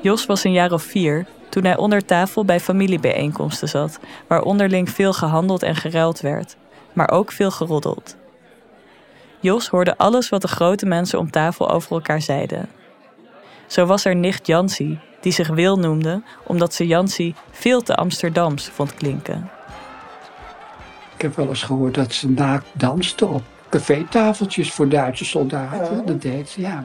Jos 0.03 0.27
was 0.27 0.45
een 0.45 0.53
jaar 0.53 0.73
of 0.73 0.83
vier 0.83 1.27
toen 1.49 1.65
hij 1.65 1.77
onder 1.77 2.05
tafel 2.05 2.45
bij 2.45 2.61
familiebijeenkomsten 2.61 3.69
zat, 3.69 3.99
waar 4.27 4.43
onderling 4.43 4.91
veel 4.91 5.13
gehandeld 5.13 5.63
en 5.63 5.77
geruild 5.77 6.21
werd, 6.21 6.57
maar 6.93 7.11
ook 7.11 7.33
veel 7.33 7.51
geroddeld. 7.51 8.19
Jos 9.41 9.69
hoorde 9.69 9.97
alles 9.97 10.29
wat 10.29 10.43
de 10.43 10.49
grote 10.49 10.87
mensen 10.87 11.19
om 11.19 11.31
tafel 11.31 11.71
over 11.71 11.93
elkaar 11.93 12.23
zeiden. 12.23 12.69
Zo 13.67 13.87
was 13.87 14.05
er 14.05 14.17
nicht 14.17 14.47
Jansie, 14.47 14.99
die 15.21 15.33
zich 15.33 15.49
Wil 15.49 15.77
noemde, 15.77 16.23
omdat 16.45 16.75
ze 16.75 16.87
Jansie 16.87 17.35
veel 17.51 17.83
te 17.83 17.95
Amsterdams 17.95 18.69
vond 18.69 18.95
klinken. 18.95 19.51
Ik 21.15 21.23
heb 21.23 21.37
wel 21.37 21.49
eens 21.49 21.63
gehoord 21.63 21.95
dat 21.95 22.13
ze 22.13 22.31
naakt 22.31 22.67
danste 22.73 23.27
op 23.27 23.43
cafétafeltjes 23.69 24.73
voor 24.73 24.89
Duitse 24.89 25.25
soldaten. 25.25 26.07
Dat 26.07 26.23
deed 26.23 26.49
ze, 26.49 26.61
ja. 26.61 26.85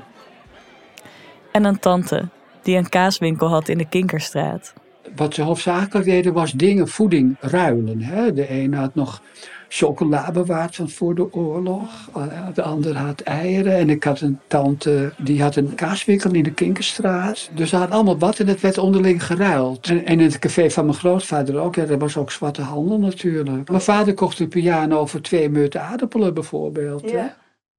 En 1.51 1.63
een 1.63 1.79
tante, 1.79 2.29
die 2.61 2.77
een 2.77 2.89
kaaswinkel 2.89 3.47
had 3.47 3.67
in 3.67 3.77
de 3.77 3.87
Kinkerstraat. 3.87 4.73
Wat 5.15 5.33
ze 5.33 5.41
hoofdzakelijk 5.41 6.05
deden 6.05 6.33
was 6.33 6.51
dingen, 6.51 6.87
voeding 6.87 7.35
ruilen. 7.39 8.01
Hè. 8.01 8.33
De 8.33 8.49
een 8.49 8.73
had 8.73 8.95
nog 8.95 9.21
chocola 9.67 10.31
bewaard 10.31 10.75
van 10.75 10.89
voor 10.89 11.15
de 11.15 11.33
oorlog. 11.33 12.09
Eh, 12.15 12.47
de 12.53 12.61
ander 12.61 12.97
had 12.97 13.21
eieren. 13.21 13.75
En 13.75 13.89
ik 13.89 14.03
had 14.03 14.21
een 14.21 14.39
tante, 14.47 15.13
die 15.17 15.41
had 15.41 15.55
een 15.55 15.75
kaaswinkel 15.75 16.31
in 16.31 16.43
de 16.43 16.53
Kinkerstraat. 16.53 17.49
Dus 17.53 17.69
ze 17.69 17.75
hadden 17.75 17.95
allemaal 17.95 18.17
wat 18.17 18.39
en 18.39 18.47
het 18.47 18.61
werd 18.61 18.77
onderling 18.77 19.25
geruild. 19.25 19.87
En, 19.87 20.05
in 20.05 20.19
het 20.19 20.39
café 20.39 20.69
van 20.69 20.85
mijn 20.85 20.97
grootvader 20.97 21.59
ook. 21.59 21.75
Ja, 21.75 21.85
dat 21.85 21.99
was 21.99 22.17
ook 22.17 22.31
zwarte 22.31 22.61
handel 22.61 22.99
natuurlijk. 22.99 23.69
Mijn 23.69 23.81
vader 23.81 24.13
kocht 24.13 24.39
een 24.39 24.47
piano 24.47 25.05
voor 25.05 25.21
twee 25.21 25.49
meuten 25.49 25.81
aardappelen 25.81 26.33
bijvoorbeeld. 26.33 27.11
Hè. 27.11 27.27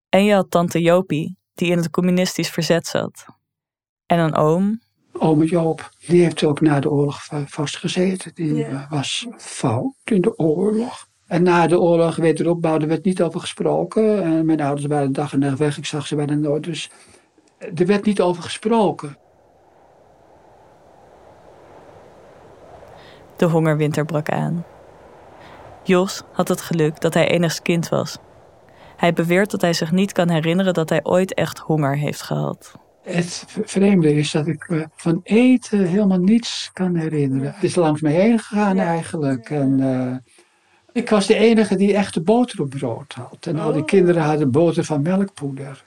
En 0.08 0.24
je 0.24 0.34
had 0.34 0.50
tante 0.50 0.80
Jopie, 0.80 1.36
die 1.54 1.70
in 1.70 1.76
het 1.76 1.90
communistisch 1.90 2.50
verzet 2.50 2.86
zat. 2.86 3.26
En 4.06 4.18
een 4.18 4.34
oom. 4.34 4.80
Ome 5.18 5.44
Joop, 5.44 5.90
die 6.06 6.22
heeft 6.22 6.44
ook 6.44 6.60
na 6.60 6.80
de 6.80 6.90
oorlog 6.90 7.28
vastgezeten. 7.46 8.34
Die 8.34 8.64
eh, 8.64 8.90
was 8.90 9.26
fout 9.36 9.94
in 10.04 10.20
de 10.20 10.38
oorlog. 10.38 11.08
En 11.26 11.42
na 11.42 11.66
de 11.66 11.80
oorlog 11.80 12.16
wederopbouw, 12.16 12.78
er 12.78 12.88
werd 12.88 13.04
niet 13.04 13.22
over 13.22 13.40
gesproken. 13.40 14.22
En 14.22 14.46
mijn 14.46 14.60
ouders 14.60 14.86
waren 14.86 15.12
dag 15.12 15.32
en 15.32 15.38
nacht 15.38 15.58
weg, 15.58 15.78
ik 15.78 15.86
zag 15.86 16.06
ze 16.06 16.16
bijna 16.16 16.34
nooit. 16.34 16.64
Dus 16.64 16.90
er 17.58 17.86
werd 17.86 18.04
niet 18.04 18.20
over 18.20 18.42
gesproken. 18.42 19.16
De 23.36 23.46
hongerwinter 23.46 24.04
brak 24.04 24.28
aan. 24.28 24.64
Jos 25.82 26.22
had 26.32 26.48
het 26.48 26.60
geluk 26.60 27.00
dat 27.00 27.14
hij 27.14 27.28
enigst 27.28 27.62
kind 27.62 27.88
was. 27.88 28.18
Hij 28.96 29.12
beweert 29.12 29.50
dat 29.50 29.60
hij 29.60 29.72
zich 29.72 29.92
niet 29.92 30.12
kan 30.12 30.28
herinneren 30.28 30.74
dat 30.74 30.88
hij 30.88 31.00
ooit 31.02 31.34
echt 31.34 31.58
honger 31.58 31.96
heeft 31.96 32.22
gehad. 32.22 32.74
Het 33.06 33.44
vreemde 33.48 34.14
is 34.14 34.30
dat 34.30 34.46
ik 34.46 34.68
me 34.68 34.88
van 34.94 35.20
eten 35.22 35.86
helemaal 35.86 36.18
niets 36.18 36.70
kan 36.72 36.94
herinneren. 36.94 37.52
Het 37.52 37.62
is 37.62 37.74
langs 37.74 38.00
me 38.00 38.10
heen 38.10 38.38
gegaan 38.38 38.78
eigenlijk. 38.78 39.50
En, 39.50 39.78
uh, 39.80 40.16
ik 40.92 41.10
was 41.10 41.26
de 41.26 41.34
enige 41.34 41.76
die 41.76 41.94
echte 41.94 42.20
boter 42.20 42.60
op 42.60 42.70
brood 42.70 43.12
had. 43.12 43.46
En 43.46 43.58
al 43.58 43.72
die 43.72 43.80
oh. 43.80 43.86
kinderen 43.86 44.22
hadden 44.22 44.50
boter 44.50 44.84
van 44.84 45.02
melkpoeder. 45.02 45.84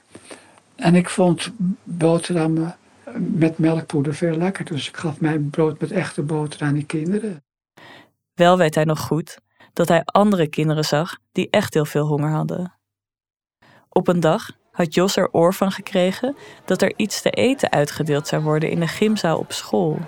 En 0.76 0.94
ik 0.94 1.08
vond 1.08 1.52
boterhammen 1.82 2.76
met 3.18 3.58
melkpoeder 3.58 4.14
veel 4.14 4.36
lekker. 4.36 4.64
Dus 4.64 4.88
ik 4.88 4.96
gaf 4.96 5.20
mijn 5.20 5.50
brood 5.50 5.80
met 5.80 5.90
echte 5.90 6.22
boter 6.22 6.62
aan 6.62 6.74
die 6.74 6.86
kinderen. 6.86 7.44
Wel 8.34 8.58
weet 8.58 8.74
hij 8.74 8.84
nog 8.84 9.00
goed 9.00 9.38
dat 9.72 9.88
hij 9.88 10.02
andere 10.04 10.48
kinderen 10.48 10.84
zag 10.84 11.18
die 11.32 11.50
echt 11.50 11.74
heel 11.74 11.84
veel 11.84 12.06
honger 12.06 12.30
hadden. 12.30 12.74
Op 13.88 14.08
een 14.08 14.20
dag 14.20 14.50
had 14.80 14.94
Jos 14.94 15.16
er 15.16 15.28
oor 15.32 15.54
van 15.54 15.70
gekregen 15.70 16.36
dat 16.64 16.82
er 16.82 16.92
iets 16.96 17.22
te 17.22 17.30
eten 17.30 17.70
uitgedeeld 17.70 18.26
zou 18.26 18.42
worden 18.42 18.70
in 18.70 18.80
de 18.80 18.86
gymzaal 18.86 19.38
op 19.38 19.52
school. 19.52 19.98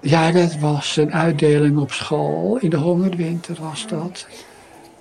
Ja, 0.00 0.32
dat 0.32 0.58
was 0.58 0.96
een 0.96 1.12
uitdeling 1.12 1.78
op 1.78 1.92
school. 1.92 2.56
In 2.56 2.70
de 2.70 2.76
hongerwinter 2.76 3.56
was 3.60 3.86
dat. 3.86 4.26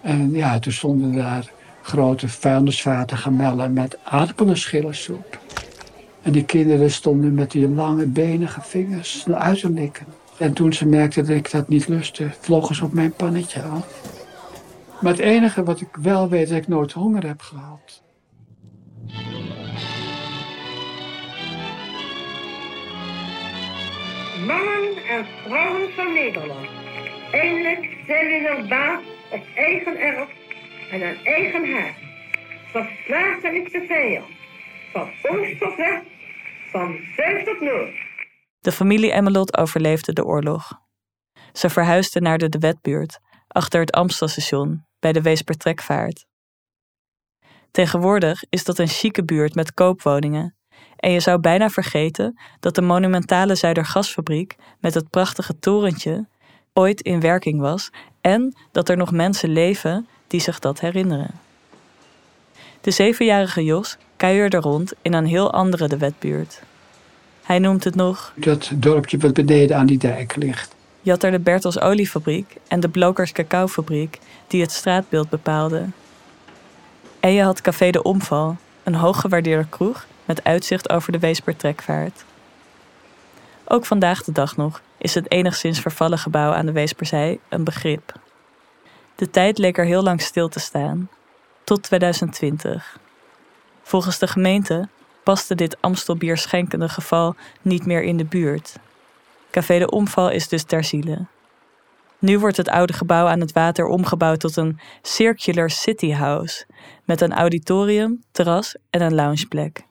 En 0.01 0.31
ja, 0.31 0.59
toen 0.59 0.73
stonden 0.73 1.15
daar 1.15 1.51
grote 1.81 2.27
vuilnisvaten 2.27 3.17
gemellen 3.17 3.73
met 3.73 3.97
aardappelen-schillensoep. 4.03 5.39
En 6.21 6.31
die 6.31 6.45
kinderen 6.45 6.91
stonden 6.91 7.33
met 7.33 7.51
die 7.51 7.69
lange 7.69 8.05
benige 8.05 8.61
vingers 8.61 9.25
uit 9.31 9.59
te 9.59 9.69
likken. 9.69 10.05
En 10.37 10.53
toen 10.53 10.73
ze 10.73 10.87
merkten 10.87 11.25
dat 11.25 11.35
ik 11.35 11.51
dat 11.51 11.67
niet 11.67 11.87
lustte, 11.87 12.29
vlogen 12.39 12.75
ze 12.75 12.83
op 12.83 12.93
mijn 12.93 13.13
pannetje 13.13 13.61
af. 13.61 13.87
Maar 15.01 15.11
het 15.11 15.21
enige 15.21 15.63
wat 15.63 15.81
ik 15.81 15.95
wel 16.01 16.29
weet, 16.29 16.49
dat 16.49 16.57
ik 16.57 16.67
nooit 16.67 16.91
honger 16.91 17.27
heb 17.27 17.41
gehad. 17.41 18.01
Mannen 24.45 24.97
en 25.09 25.25
vrouwen 25.45 25.93
van 25.93 26.13
Nederland. 26.13 26.67
Eindelijk 27.31 27.97
zijn 28.07 28.27
we 28.27 28.39
weer 28.41 28.67
baas 28.67 29.01
op 29.31 29.43
eigen 29.55 29.99
erf 29.99 30.29
en 30.91 31.01
een 31.01 31.25
eigen 31.25 31.71
huis. 31.71 31.95
Verslagen 32.71 33.65
is 33.65 33.71
de 33.71 33.85
vijand. 33.87 34.25
Van 34.91 35.09
oost 35.31 35.59
tot 35.59 35.75
west, 35.75 36.05
van 36.71 36.99
zuid 37.15 37.45
tot 37.45 37.61
noord. 37.61 37.95
De 38.59 38.71
familie 38.71 39.11
Emmelot 39.11 39.57
overleefde 39.57 40.13
de 40.13 40.25
oorlog. 40.25 40.71
Ze 41.51 41.69
verhuisden 41.69 42.23
naar 42.23 42.37
de 42.37 42.49
De 42.49 42.59
Wetbuurt, 42.59 43.19
achter 43.47 43.79
het 43.79 43.91
Amstelstation, 43.91 44.85
bij 44.99 45.13
de 45.13 45.21
Weespertrekvaart. 45.21 46.25
Tegenwoordig 47.71 48.43
is 48.49 48.63
dat 48.63 48.79
een 48.79 48.87
chique 48.87 49.23
buurt 49.23 49.55
met 49.55 49.73
koopwoningen. 49.73 50.55
En 50.95 51.11
je 51.11 51.19
zou 51.19 51.39
bijna 51.39 51.69
vergeten 51.69 52.39
dat 52.59 52.75
de 52.75 52.81
monumentale 52.81 53.55
Zuidergasfabriek 53.55 54.55
met 54.79 54.93
het 54.93 55.09
prachtige 55.09 55.59
torentje 55.59 56.27
ooit 56.73 57.01
in 57.01 57.19
werking 57.19 57.59
was 57.59 57.89
en 58.21 58.55
dat 58.71 58.89
er 58.89 58.97
nog 58.97 59.11
mensen 59.11 59.49
leven 59.49 60.07
die 60.27 60.39
zich 60.39 60.59
dat 60.59 60.79
herinneren. 60.79 61.31
De 62.81 62.91
zevenjarige 62.91 63.63
Jos 63.63 63.97
kuierde 64.15 64.57
rond 64.57 64.93
in 65.01 65.13
een 65.13 65.25
heel 65.25 65.51
andere 65.53 65.87
de 65.87 65.97
wetbuurt. 65.97 66.61
Hij 67.43 67.59
noemt 67.59 67.83
het 67.83 67.95
nog... 67.95 68.33
Dat 68.35 68.71
dorpje 68.73 69.17
wat 69.17 69.33
beneden 69.33 69.77
aan 69.77 69.85
die 69.85 69.97
dijk 69.97 70.35
ligt. 70.35 70.75
Je 71.01 71.11
had 71.11 71.23
er 71.23 71.31
de 71.31 71.39
Bertels 71.39 71.79
oliefabriek 71.79 72.55
en 72.67 72.79
de 72.79 72.89
Blokers 72.89 73.31
cacaofabriek 73.31 74.19
die 74.47 74.61
het 74.61 74.71
straatbeeld 74.71 75.29
bepaalden. 75.29 75.93
En 77.21 77.39
had 77.39 77.61
Café 77.61 77.89
de 77.89 78.03
Omval, 78.03 78.57
een 78.83 78.95
hooggewaardeerde 78.95 79.69
kroeg 79.69 80.05
met 80.25 80.43
uitzicht 80.43 80.89
over 80.89 81.11
de 81.11 81.19
Weespertrekvaart. 81.19 82.23
Ook 83.67 83.85
vandaag 83.85 84.23
de 84.23 84.31
dag 84.31 84.57
nog 84.57 84.81
is 84.97 85.13
het 85.13 85.31
enigszins 85.31 85.79
vervallen 85.79 86.17
gebouw 86.17 86.51
aan 86.51 86.65
de 86.65 86.71
Weesperzij 86.71 87.39
een 87.49 87.63
begrip. 87.63 88.13
De 89.15 89.29
tijd 89.29 89.57
leek 89.57 89.77
er 89.77 89.85
heel 89.85 90.03
lang 90.03 90.21
stil 90.21 90.49
te 90.49 90.59
staan, 90.59 91.09
tot 91.63 91.83
2020. 91.83 92.99
Volgens 93.83 94.19
de 94.19 94.27
gemeente 94.27 94.87
paste 95.23 95.55
dit 95.55 95.81
Amstelbier 95.81 96.37
schenkende 96.37 96.89
geval 96.89 97.35
niet 97.61 97.85
meer 97.85 98.03
in 98.03 98.17
de 98.17 98.25
buurt. 98.25 98.75
Café 99.51 99.79
de 99.79 99.89
Omval 99.89 100.29
is 100.29 100.47
dus 100.47 100.63
ter 100.63 100.83
ziele. 100.83 101.25
Nu 102.21 102.39
wordt 102.39 102.57
het 102.57 102.69
oude 102.69 102.93
gebouw 102.93 103.27
aan 103.27 103.39
het 103.39 103.51
water 103.51 103.85
omgebouwd 103.85 104.39
tot 104.39 104.55
een 104.55 104.79
circular 105.01 105.69
city 105.69 106.11
house 106.11 106.65
met 107.05 107.21
een 107.21 107.33
auditorium, 107.33 108.23
terras 108.31 108.75
en 108.89 109.01
een 109.01 109.13
loungeplek. 109.13 109.85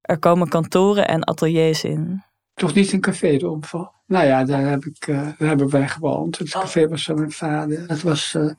Er 0.00 0.18
komen 0.18 0.48
kantoren 0.48 1.08
en 1.08 1.24
ateliers 1.24 1.84
in. 1.84 2.22
Toch 2.54 2.74
niet 2.74 2.92
een 2.92 3.00
café 3.00 3.36
de 3.36 3.48
omval. 3.48 3.92
Nou 4.06 4.26
ja, 4.26 4.44
daar, 4.44 4.68
heb 4.68 4.84
ik, 4.84 5.06
uh, 5.06 5.16
daar 5.38 5.48
hebben 5.48 5.70
wij 5.70 5.88
gewoond. 5.88 6.38
Het 6.38 6.50
café 6.50 6.88
was 6.88 7.04
van 7.04 7.14
mijn 7.14 7.32
vader. 7.32 7.84
Het 7.86 8.02
was 8.02 8.34
uh, 8.36 8.50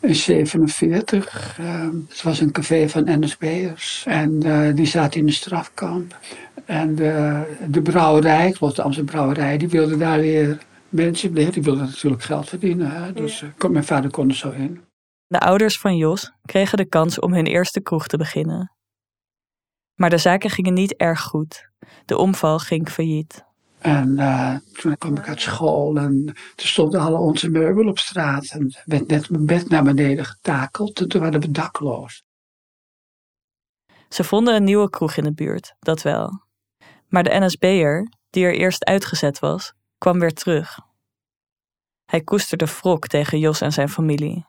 in 0.00 0.14
47. 0.14 1.58
Uh, 1.60 1.88
het 2.08 2.22
was 2.22 2.40
een 2.40 2.52
café 2.52 2.88
van 2.88 3.20
NSB'ers. 3.20 4.04
En 4.06 4.42
eh, 4.42 4.74
die 4.74 4.86
zaten 4.86 5.20
in 5.20 5.26
een 5.26 5.32
strafkamp. 5.32 6.18
En 6.64 6.94
de 7.68 7.82
brouwerij, 7.82 8.48
ik 8.48 8.58
de 8.58 8.82
Amsterdam 8.82 9.04
Brouwerij, 9.04 9.56
die 9.56 9.68
wilde 9.68 9.96
daar 9.96 10.20
weer 10.20 10.58
mensen 10.88 11.34
Die 11.34 11.62
wilden 11.62 11.84
natuurlijk 11.84 12.22
geld 12.22 12.48
verdienen. 12.48 12.90
Hè? 12.90 13.12
Dus 13.12 13.40
ja. 13.40 13.68
mijn 13.68 13.84
vader 13.84 14.10
kon 14.10 14.28
er 14.28 14.34
zo 14.34 14.50
in. 14.50 14.84
De 15.26 15.40
ouders 15.40 15.78
van 15.78 15.96
Jos 15.96 16.32
kregen 16.44 16.76
de 16.76 16.88
kans 16.88 17.20
om 17.20 17.32
hun 17.32 17.46
eerste 17.46 17.80
kroeg 17.80 18.06
te 18.06 18.16
beginnen. 18.16 18.76
Maar 19.94 20.10
de 20.10 20.18
zaken 20.18 20.50
gingen 20.50 20.74
niet 20.74 20.96
erg 20.96 21.20
goed. 21.20 21.70
De 22.04 22.16
omval 22.16 22.58
ging 22.58 22.88
failliet. 22.88 23.44
En 23.78 24.08
uh, 24.18 24.56
toen 24.72 24.96
kwam 24.98 25.16
ik 25.16 25.28
uit 25.28 25.40
school 25.40 25.96
en 25.96 26.24
toen 26.54 26.66
stonden 26.66 27.00
alle 27.00 27.18
onze 27.18 27.50
meubelen 27.50 27.88
op 27.88 27.98
straat. 27.98 28.46
En 28.50 28.74
werd 28.84 29.06
net 29.08 29.30
mijn 29.30 29.46
bed 29.46 29.68
naar 29.68 29.84
beneden 29.84 30.24
getakeld 30.24 31.00
en 31.00 31.08
toen 31.08 31.20
waren 31.20 31.40
we 31.40 31.50
dakloos. 31.50 32.22
Ze 34.08 34.24
vonden 34.24 34.54
een 34.54 34.64
nieuwe 34.64 34.90
kroeg 34.90 35.16
in 35.16 35.24
de 35.24 35.32
buurt, 35.32 35.74
dat 35.78 36.02
wel. 36.02 36.44
Maar 37.08 37.22
de 37.22 37.38
NSB'er, 37.38 38.12
die 38.30 38.44
er 38.44 38.54
eerst 38.54 38.84
uitgezet 38.84 39.38
was, 39.38 39.72
kwam 39.98 40.18
weer 40.18 40.34
terug. 40.34 40.78
Hij 42.04 42.20
koesterde 42.20 42.66
wrok 42.66 43.06
tegen 43.06 43.38
Jos 43.38 43.60
en 43.60 43.72
zijn 43.72 43.88
familie. 43.88 44.46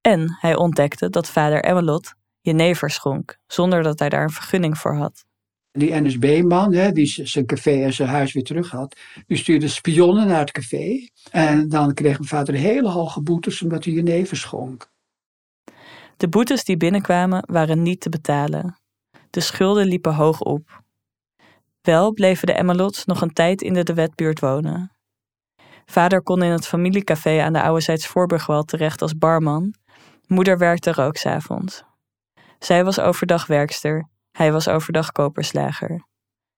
En 0.00 0.36
hij 0.40 0.56
ontdekte 0.56 1.10
dat 1.10 1.30
vader 1.30 1.64
Emmelot 1.64 2.14
jenever 2.40 2.90
schonk, 2.90 3.38
zonder 3.46 3.82
dat 3.82 3.98
hij 3.98 4.08
daar 4.08 4.22
een 4.22 4.30
vergunning 4.30 4.78
voor 4.78 4.96
had. 4.96 5.24
Die 5.72 6.00
NSB-man, 6.00 6.70
die 6.92 7.06
zijn 7.06 7.46
café 7.46 7.82
en 7.82 7.92
zijn 7.92 8.08
huis 8.08 8.32
weer 8.32 8.42
terug 8.42 8.70
had, 8.70 9.00
die 9.26 9.36
stuurde 9.36 9.68
spionnen 9.68 10.26
naar 10.26 10.40
het 10.40 10.50
café. 10.50 11.08
En 11.30 11.68
dan 11.68 11.94
kreeg 11.94 12.16
mijn 12.18 12.28
vader 12.28 12.54
hele 12.54 12.88
hoge 12.88 13.22
boetes 13.22 13.62
omdat 13.62 13.84
hij 13.84 13.92
jenever 13.92 14.36
schonk. 14.36 14.90
De 16.16 16.28
boetes 16.28 16.64
die 16.64 16.76
binnenkwamen 16.76 17.44
waren 17.46 17.82
niet 17.82 18.00
te 18.00 18.08
betalen. 18.08 18.76
De 19.30 19.40
schulden 19.40 19.86
liepen 19.86 20.14
hoog 20.14 20.40
op. 20.40 20.81
Wel 21.82 22.12
bleven 22.12 22.46
de 22.46 22.52
Emmelots 22.52 23.04
nog 23.04 23.20
een 23.20 23.32
tijd 23.32 23.62
in 23.62 23.72
de 23.72 23.82
De 23.82 23.94
Wetbuurt 23.94 24.40
wonen. 24.40 24.92
Vader 25.84 26.22
kon 26.22 26.42
in 26.42 26.50
het 26.50 26.66
familiecafé 26.66 27.42
aan 27.42 27.52
de 27.52 27.62
Oude 27.62 27.98
Voorburgwal 27.98 28.62
terecht 28.62 29.02
als 29.02 29.16
barman. 29.16 29.74
Moeder 30.26 30.58
werkte 30.58 30.90
er 30.90 31.00
ook 31.00 31.16
s'avonds. 31.16 31.82
Zij 32.58 32.84
was 32.84 33.00
overdag 33.00 33.46
werkster, 33.46 34.08
hij 34.30 34.52
was 34.52 34.68
overdag 34.68 35.12
koperslager. 35.12 36.06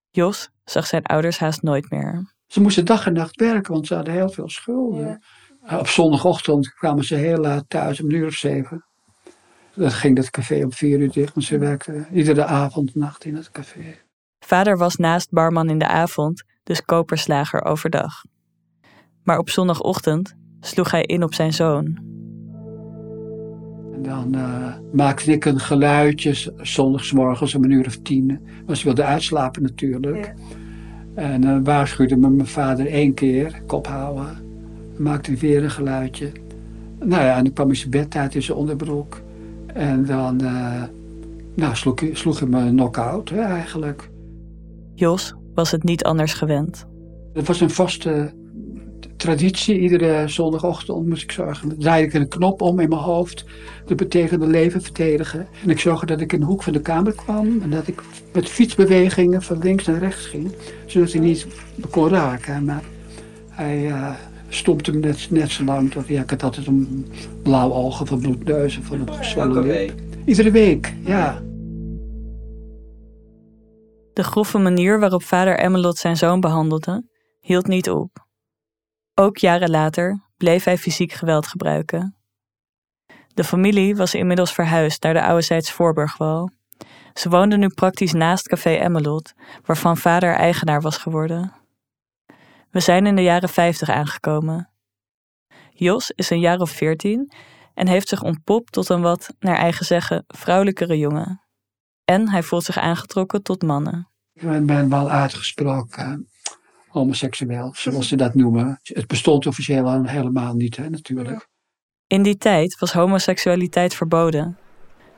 Jos 0.09 0.49
zag 0.63 0.87
zijn 0.87 1.03
ouders 1.03 1.39
haast 1.39 1.61
nooit 1.61 1.89
meer. 1.89 2.33
Ze 2.47 2.61
moesten 2.61 2.85
dag 2.85 3.05
en 3.05 3.13
nacht 3.13 3.35
werken, 3.35 3.73
want 3.73 3.87
ze 3.87 3.95
hadden 3.95 4.13
heel 4.13 4.29
veel 4.29 4.49
schulden. 4.49 5.23
Uh, 5.65 5.77
Op 5.77 5.87
zondagochtend 5.87 6.73
kwamen 6.73 7.03
ze 7.03 7.15
heel 7.15 7.37
laat 7.37 7.65
thuis, 7.67 8.01
om 8.01 8.09
een 8.09 8.15
uur 8.15 8.27
of 8.27 8.33
zeven. 8.33 8.85
Dan 9.75 9.91
ging 9.91 10.15
dat 10.15 10.29
café 10.29 10.63
om 10.63 10.73
vier 10.73 10.99
uur 10.99 11.11
dicht, 11.11 11.33
want 11.33 11.45
ze 11.45 11.57
werkten 11.57 12.07
iedere 12.11 12.45
avond, 12.45 12.95
nacht 12.95 13.25
in 13.25 13.35
het 13.35 13.51
café. 13.51 14.04
Vader 14.45 14.77
was 14.77 14.95
naast 14.95 15.31
barman 15.31 15.69
in 15.69 15.77
de 15.79 15.87
avond, 15.87 16.43
dus 16.63 16.81
koperslager 16.81 17.63
overdag. 17.63 18.23
Maar 19.23 19.37
op 19.37 19.49
zondagochtend 19.49 20.35
sloeg 20.59 20.91
hij 20.91 21.03
in 21.03 21.23
op 21.23 21.33
zijn 21.33 21.53
zoon. 21.53 21.85
En 23.93 24.01
dan 24.01 24.35
uh, 24.35 24.75
maakte 24.91 25.31
ik 25.31 25.45
een 25.45 25.59
geluidje, 25.59 26.51
zondagsmorgens 26.57 27.55
om 27.55 27.63
een 27.63 27.71
uur 27.71 27.85
of 27.85 27.97
tien. 27.97 28.39
Want 28.65 28.77
ze 28.77 28.83
wilde 28.83 29.03
uitslapen 29.03 29.61
natuurlijk. 29.61 30.33
Ja. 31.15 31.23
En 31.23 31.41
dan 31.41 31.57
uh, 31.57 31.63
waarschuwde 31.63 32.15
me 32.15 32.29
mijn 32.29 32.47
vader 32.47 32.87
één 32.87 33.13
keer, 33.13 33.61
kop 33.67 33.87
houden. 33.87 34.37
Dan 34.93 35.03
maakte 35.03 35.31
hij 35.31 35.39
weer 35.39 35.63
een 35.63 35.71
geluidje. 35.71 36.31
Nou 36.99 37.23
ja, 37.23 37.37
en 37.37 37.43
dan 37.43 37.53
kwam 37.53 37.67
hij 37.67 37.75
zijn 37.75 37.89
bed 37.89 38.15
uit 38.15 38.35
in 38.35 38.43
zijn 38.43 38.57
onderbroek. 38.57 39.21
En 39.65 40.05
dan 40.05 40.43
uh, 40.43 40.83
nou, 41.55 41.75
sloeg, 41.75 41.99
sloeg 42.13 42.39
hij 42.39 42.47
me 42.47 42.69
knock-out 42.69 43.31
eigenlijk. 43.31 44.13
Jos 44.95 45.33
was 45.53 45.71
het 45.71 45.83
niet 45.83 46.03
anders 46.03 46.33
gewend. 46.33 46.85
Het 47.33 47.47
was 47.47 47.61
een 47.61 47.69
vaste 47.69 48.33
traditie. 49.17 49.79
Iedere 49.79 50.27
zondagochtend 50.27 51.07
moest 51.07 51.23
ik 51.23 51.31
zorgen. 51.31 51.69
Dan 51.69 51.77
draaide 51.77 52.07
ik 52.07 52.13
een 52.13 52.27
knop 52.27 52.61
om 52.61 52.79
in 52.79 52.89
mijn 52.89 53.01
hoofd. 53.01 53.45
Dat 53.85 53.97
betekende 53.97 54.47
leven 54.47 54.81
verdedigen. 54.81 55.47
En 55.63 55.69
ik 55.69 55.79
zorgde 55.79 56.05
dat 56.05 56.21
ik 56.21 56.33
in 56.33 56.39
de 56.39 56.45
hoek 56.45 56.63
van 56.63 56.73
de 56.73 56.81
kamer 56.81 57.15
kwam. 57.15 57.61
En 57.61 57.69
dat 57.69 57.87
ik 57.87 58.01
met 58.33 58.49
fietsbewegingen 58.49 59.41
van 59.41 59.59
links 59.59 59.85
naar 59.85 59.99
rechts 59.99 60.25
ging. 60.25 60.51
Zodat 60.85 61.11
hij 61.11 61.21
niet 61.21 61.47
me 61.75 61.87
kon 61.87 62.09
raken. 62.09 62.65
Maar 62.65 62.83
hij 63.49 63.85
uh, 63.85 64.11
stompte 64.49 64.91
me 64.91 64.99
net, 64.99 65.27
net 65.29 65.51
zo 65.51 65.63
lang. 65.63 65.91
Tot, 65.91 66.07
ja, 66.07 66.21
ik 66.21 66.29
had 66.29 66.43
altijd 66.43 66.67
een 66.67 67.05
blauw 67.43 67.73
ogen 67.73 68.07
van 68.07 68.19
bloedneuzen. 68.19 68.83
Van 68.83 68.99
een 68.99 69.13
gezwollen 69.13 69.63
lip. 69.63 69.93
Iedere 70.25 70.51
week, 70.51 70.93
ja. 71.05 71.41
De 74.15 74.23
grove 74.23 74.57
manier 74.57 74.99
waarop 74.99 75.23
vader 75.23 75.57
Emmelot 75.57 75.97
zijn 75.97 76.17
zoon 76.17 76.39
behandelde, 76.39 77.09
hield 77.39 77.67
niet 77.67 77.89
op. 77.89 78.25
Ook 79.13 79.37
jaren 79.37 79.69
later 79.69 80.23
bleef 80.37 80.63
hij 80.63 80.77
fysiek 80.77 81.11
geweld 81.11 81.47
gebruiken. 81.47 82.15
De 83.33 83.43
familie 83.43 83.95
was 83.95 84.13
inmiddels 84.13 84.53
verhuisd 84.53 85.03
naar 85.03 85.13
de 85.13 85.23
Oude 85.23 85.63
Voorburgwal. 85.63 86.51
Ze 87.13 87.29
woonden 87.29 87.59
nu 87.59 87.67
praktisch 87.67 88.13
naast 88.13 88.47
Café 88.47 88.69
Emmelot, 88.69 89.33
waarvan 89.65 89.97
vader 89.97 90.33
eigenaar 90.33 90.81
was 90.81 90.97
geworden. 90.97 91.53
We 92.69 92.79
zijn 92.79 93.05
in 93.05 93.15
de 93.15 93.23
jaren 93.23 93.49
50 93.49 93.89
aangekomen. 93.89 94.69
Jos 95.69 96.11
is 96.11 96.29
een 96.29 96.39
jaar 96.39 96.59
of 96.59 96.69
veertien 96.69 97.31
en 97.73 97.87
heeft 97.87 98.07
zich 98.07 98.21
ontpopt 98.21 98.71
tot 98.71 98.89
een 98.89 99.01
wat, 99.01 99.35
naar 99.39 99.57
eigen 99.57 99.85
zeggen, 99.85 100.23
vrouwelijkere 100.27 100.97
jongen. 100.97 101.44
En 102.05 102.29
hij 102.29 102.43
voelt 102.43 102.63
zich 102.63 102.77
aangetrokken 102.77 103.43
tot 103.43 103.63
mannen. 103.63 104.07
Ik 104.33 104.65
ben 104.65 104.89
wel 104.89 105.09
uitgesproken 105.09 106.29
homoseksueel, 106.95 107.71
zoals 107.75 108.07
ze 108.07 108.15
dat 108.15 108.33
noemen. 108.33 108.79
Het 108.83 109.07
bestond 109.07 109.47
officieel 109.47 110.03
helemaal 110.03 110.53
niet, 110.53 110.77
hè, 110.77 110.89
natuurlijk. 110.89 111.47
In 112.07 112.23
die 112.23 112.37
tijd 112.37 112.79
was 112.79 112.93
homoseksualiteit 112.93 113.95
verboden. 113.95 114.57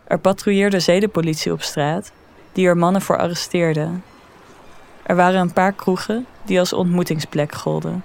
Er 0.08 0.20
patrouilleerde 0.20 0.80
zedenpolitie 0.80 1.52
op 1.52 1.62
straat, 1.62 2.12
die 2.52 2.68
er 2.68 2.78
mannen 2.78 3.02
voor 3.02 3.18
arresteerde. 3.18 3.90
Er 5.04 5.16
waren 5.16 5.40
een 5.40 5.54
paar 5.54 5.74
kroegen 5.74 6.26
die 6.46 6.60
als 6.60 6.74
ontmoetingsplek 6.74 7.54
golden. 7.54 8.04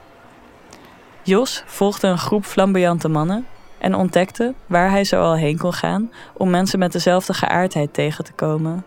Jos 1.22 1.62
volgde 1.66 2.06
een 2.06 2.18
groep 2.18 2.44
flamboyante 2.44 3.08
mannen 3.08 3.46
en 3.82 3.94
ontdekte 3.94 4.54
waar 4.66 4.90
hij 4.90 5.04
zo 5.04 5.22
al 5.22 5.36
heen 5.36 5.58
kon 5.58 5.72
gaan 5.72 6.10
om 6.32 6.50
mensen 6.50 6.78
met 6.78 6.92
dezelfde 6.92 7.34
geaardheid 7.34 7.94
tegen 7.94 8.24
te 8.24 8.32
komen. 8.32 8.84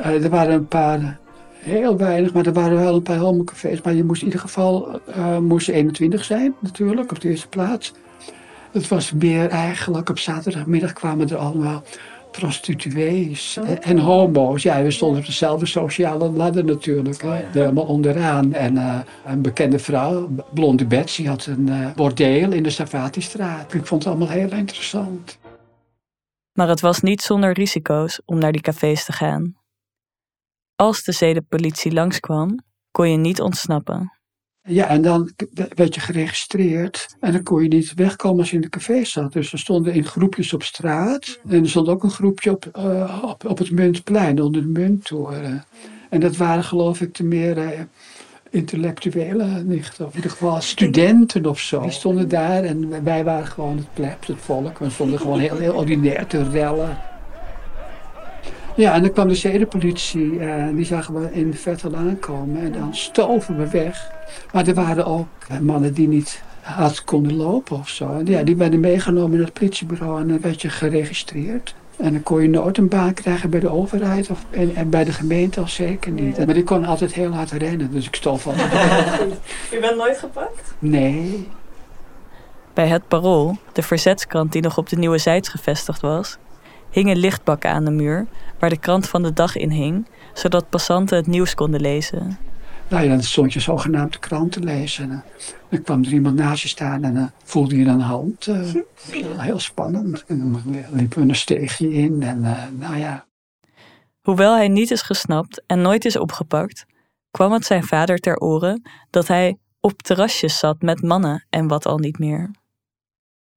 Uh, 0.00 0.24
er 0.24 0.30
waren 0.30 0.54
een 0.54 0.68
paar, 0.68 1.18
heel 1.58 1.96
weinig, 1.96 2.32
maar 2.32 2.46
er 2.46 2.52
waren 2.52 2.78
wel 2.78 2.94
een 2.94 3.02
paar 3.02 3.16
homocafés. 3.16 3.82
Maar 3.82 3.94
je 3.94 4.04
moest 4.04 4.20
in 4.20 4.26
ieder 4.26 4.40
geval 4.40 5.00
uh, 5.16 5.38
moest 5.38 5.68
21 5.68 6.24
zijn, 6.24 6.54
natuurlijk, 6.58 7.10
op 7.10 7.20
de 7.20 7.28
eerste 7.28 7.48
plaats. 7.48 7.92
Het 8.72 8.88
was 8.88 9.12
meer 9.12 9.48
eigenlijk, 9.48 10.08
op 10.08 10.18
zaterdagmiddag 10.18 10.92
kwamen 10.92 11.28
er 11.28 11.36
allemaal 11.36 11.82
prostituees 12.38 13.56
en, 13.56 13.82
en 13.82 13.98
homo's. 13.98 14.62
Ja, 14.62 14.82
we 14.82 14.90
stonden 14.90 15.18
op 15.18 15.26
dezelfde 15.26 15.66
sociale 15.66 16.30
ladder 16.30 16.64
natuurlijk. 16.64 17.22
Oh, 17.22 17.38
ja. 17.38 17.44
Helemaal 17.52 17.84
onderaan. 17.84 18.52
En 18.52 18.74
uh, 18.74 18.98
een 19.24 19.42
bekende 19.42 19.78
vrouw, 19.78 20.28
Blonde 20.54 20.86
Betsy, 20.86 21.26
had 21.26 21.46
een 21.46 21.66
uh, 21.66 21.94
bordeel 21.94 22.52
in 22.52 22.62
de 22.62 22.70
Savatistraat. 22.70 23.74
Ik 23.74 23.86
vond 23.86 24.04
het 24.04 24.12
allemaal 24.12 24.34
heel 24.34 24.52
interessant. 24.52 25.38
Maar 26.52 26.68
het 26.68 26.80
was 26.80 27.00
niet 27.00 27.22
zonder 27.22 27.52
risico's 27.52 28.20
om 28.24 28.38
naar 28.38 28.52
die 28.52 28.60
cafés 28.60 29.04
te 29.04 29.12
gaan. 29.12 29.56
Als 30.76 31.02
de 31.02 31.12
zedenpolitie 31.12 31.92
langskwam, 31.92 32.58
kon 32.90 33.10
je 33.10 33.16
niet 33.16 33.40
ontsnappen. 33.40 34.15
Ja, 34.66 34.86
en 34.86 35.02
dan 35.02 35.30
werd 35.74 35.94
je 35.94 36.00
geregistreerd. 36.00 37.16
En 37.20 37.32
dan 37.32 37.42
kon 37.42 37.62
je 37.62 37.68
niet 37.68 37.94
wegkomen 37.94 38.38
als 38.38 38.50
je 38.50 38.56
in 38.56 38.62
de 38.62 38.68
café 38.68 39.04
zat. 39.04 39.32
Dus 39.32 39.52
er 39.52 39.58
stonden 39.58 39.92
in 39.94 40.04
groepjes 40.04 40.52
op 40.52 40.62
straat. 40.62 41.38
En 41.48 41.62
er 41.62 41.68
stond 41.68 41.88
ook 41.88 42.02
een 42.02 42.10
groepje 42.10 42.50
op, 42.50 42.70
uh, 42.78 43.24
op, 43.46 43.58
het 43.58 43.70
Muntplein, 43.70 44.42
onder 44.42 44.62
de 44.62 44.68
Munttoren. 44.68 45.64
En 46.08 46.20
dat 46.20 46.36
waren 46.36 46.64
geloof 46.64 47.00
ik 47.00 47.14
de 47.14 47.24
meer 47.24 47.58
uh, 47.58 47.68
intellectuele, 48.50 49.62
niet, 49.64 49.92
of 50.00 50.10
in 50.10 50.16
ieder 50.16 50.30
geval 50.30 50.60
studenten 50.60 51.46
of 51.46 51.60
zo. 51.60 51.80
Die 51.82 51.90
stonden 51.90 52.28
daar 52.28 52.64
en 52.64 53.04
wij 53.04 53.24
waren 53.24 53.46
gewoon 53.46 53.76
het 53.76 53.94
plebs, 53.94 54.26
het 54.26 54.38
volk. 54.40 54.78
We 54.78 54.90
stonden 54.90 55.18
gewoon 55.18 55.38
heel, 55.38 55.56
heel 55.56 55.74
ordinair 55.74 56.26
te 56.26 56.50
rellen. 56.50 56.98
Ja, 58.76 58.94
en 58.94 59.02
dan 59.02 59.12
kwam 59.12 59.28
de 59.28 59.34
zedenpolitie 59.34 60.38
en 60.40 60.68
uh, 60.68 60.76
die 60.76 60.84
zagen 60.84 61.20
we 61.20 61.32
in 61.32 61.50
de 61.50 61.56
verte 61.56 61.90
aankomen. 61.96 62.60
En 62.60 62.72
dan 62.72 62.94
stoven 62.94 63.56
we 63.56 63.68
weg. 63.68 64.10
Maar 64.52 64.66
er 64.66 64.74
waren 64.74 65.06
ook 65.06 65.28
mannen 65.60 65.94
die 65.94 66.08
niet 66.08 66.42
hard 66.60 67.04
konden 67.04 67.36
lopen 67.36 67.76
of 67.76 67.88
zo. 67.88 68.18
En 68.18 68.26
ja, 68.26 68.42
die 68.42 68.56
werden 68.56 68.80
meegenomen 68.80 69.36
naar 69.36 69.46
het 69.46 69.58
politiebureau 69.58 70.20
en 70.20 70.28
dan 70.28 70.40
werd 70.40 70.62
je 70.62 70.68
geregistreerd. 70.68 71.74
En 71.96 72.12
dan 72.12 72.22
kon 72.22 72.42
je 72.42 72.48
nooit 72.48 72.78
een 72.78 72.88
baan 72.88 73.14
krijgen 73.14 73.50
bij 73.50 73.60
de 73.60 73.68
overheid 73.68 74.30
of, 74.30 74.44
en, 74.50 74.74
en 74.74 74.90
bij 74.90 75.04
de 75.04 75.12
gemeente 75.12 75.60
al 75.60 75.68
zeker 75.68 76.12
niet. 76.12 76.46
Maar 76.46 76.56
ik 76.56 76.64
kon 76.64 76.84
altijd 76.84 77.12
heel 77.12 77.30
hard 77.30 77.50
rennen, 77.50 77.90
dus 77.90 78.06
ik 78.06 78.14
stond 78.14 78.40
van. 78.40 78.54
Je 79.72 79.78
bent 79.80 79.96
nooit 79.96 80.18
gepakt? 80.18 80.74
Nee. 80.78 81.48
Bij 82.74 82.86
het 82.86 83.08
Parool, 83.08 83.56
de 83.72 83.82
verzetskrant 83.82 84.52
die 84.52 84.62
nog 84.62 84.78
op 84.78 84.88
de 84.88 84.96
Nieuwe 84.96 85.18
Zijds 85.18 85.48
gevestigd 85.48 86.00
was, 86.00 86.38
hingen 86.90 87.16
lichtbakken 87.16 87.70
aan 87.70 87.84
de 87.84 87.90
muur 87.90 88.26
waar 88.58 88.70
de 88.70 88.78
krant 88.78 89.08
van 89.08 89.22
de 89.22 89.32
dag 89.32 89.56
in 89.56 89.70
hing, 89.70 90.06
zodat 90.34 90.70
passanten 90.70 91.16
het 91.16 91.26
nieuws 91.26 91.54
konden 91.54 91.80
lezen. 91.80 92.38
Nou 92.88 93.04
ja, 93.04 93.08
dan 93.08 93.22
stond 93.22 93.52
je 93.52 93.60
zogenaamd 93.60 94.12
de 94.12 94.18
krant 94.18 94.52
te 94.52 94.60
lezen. 94.60 95.10
En 95.10 95.24
dan 95.68 95.82
kwam 95.82 96.04
er 96.04 96.12
iemand 96.12 96.36
naast 96.36 96.62
je 96.62 96.68
staan 96.68 97.04
en 97.04 97.14
dan 97.14 97.30
voelde 97.44 97.76
je 97.76 97.84
een 97.84 98.00
hand. 98.00 98.46
Uh, 98.46 98.74
heel 99.36 99.58
spannend. 99.58 100.24
En 100.26 100.38
dan 100.38 100.62
liepen 100.92 101.22
we 101.22 101.28
een 101.28 101.36
steegje 101.36 101.92
in 101.92 102.22
en 102.22 102.38
uh, 102.38 102.62
nou 102.78 102.96
ja. 102.96 103.26
Hoewel 104.20 104.54
hij 104.54 104.68
niet 104.68 104.90
is 104.90 105.02
gesnapt 105.02 105.62
en 105.66 105.80
nooit 105.80 106.04
is 106.04 106.16
opgepakt, 106.16 106.86
kwam 107.30 107.52
het 107.52 107.64
zijn 107.64 107.84
vader 107.84 108.18
ter 108.18 108.38
oren 108.38 108.82
dat 109.10 109.28
hij 109.28 109.58
op 109.80 110.02
terrasjes 110.02 110.58
zat 110.58 110.82
met 110.82 111.02
mannen 111.02 111.46
en 111.50 111.68
wat 111.68 111.86
al 111.86 111.98
niet 111.98 112.18
meer. 112.18 112.50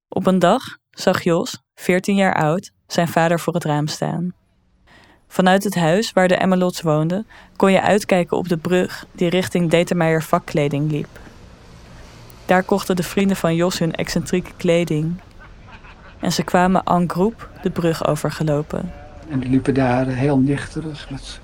Op 0.07 0.27
een 0.27 0.39
dag 0.39 0.63
zag 0.89 1.23
Jos, 1.23 1.61
14 1.79 2.15
jaar 2.15 2.33
oud, 2.33 2.71
zijn 2.87 3.07
vader 3.07 3.39
voor 3.39 3.53
het 3.53 3.63
raam 3.63 3.87
staan. 3.87 4.33
Vanuit 5.27 5.63
het 5.63 5.75
huis 5.75 6.13
waar 6.13 6.27
de 6.27 6.35
Emmelots 6.35 6.81
woonden, 6.81 7.27
kon 7.55 7.71
je 7.71 7.81
uitkijken 7.81 8.37
op 8.37 8.47
de 8.49 8.57
brug 8.57 9.05
die 9.11 9.29
richting 9.29 9.69
Determeijer 9.69 10.23
vakkleding 10.23 10.91
liep. 10.91 11.19
Daar 12.45 12.63
kochten 12.63 12.95
de 12.95 13.03
vrienden 13.03 13.37
van 13.37 13.55
Jos 13.55 13.79
hun 13.79 13.95
excentrieke 13.95 14.51
kleding. 14.57 15.19
En 16.19 16.31
ze 16.31 16.43
kwamen 16.43 16.83
en 16.83 17.09
groep 17.09 17.49
de 17.61 17.69
brug 17.69 18.07
overgelopen. 18.07 18.91
En 19.29 19.39
die 19.39 19.49
liepen 19.49 19.73
daar 19.73 20.07
heel 20.07 20.37
nichterig 20.37 21.09
met 21.09 21.39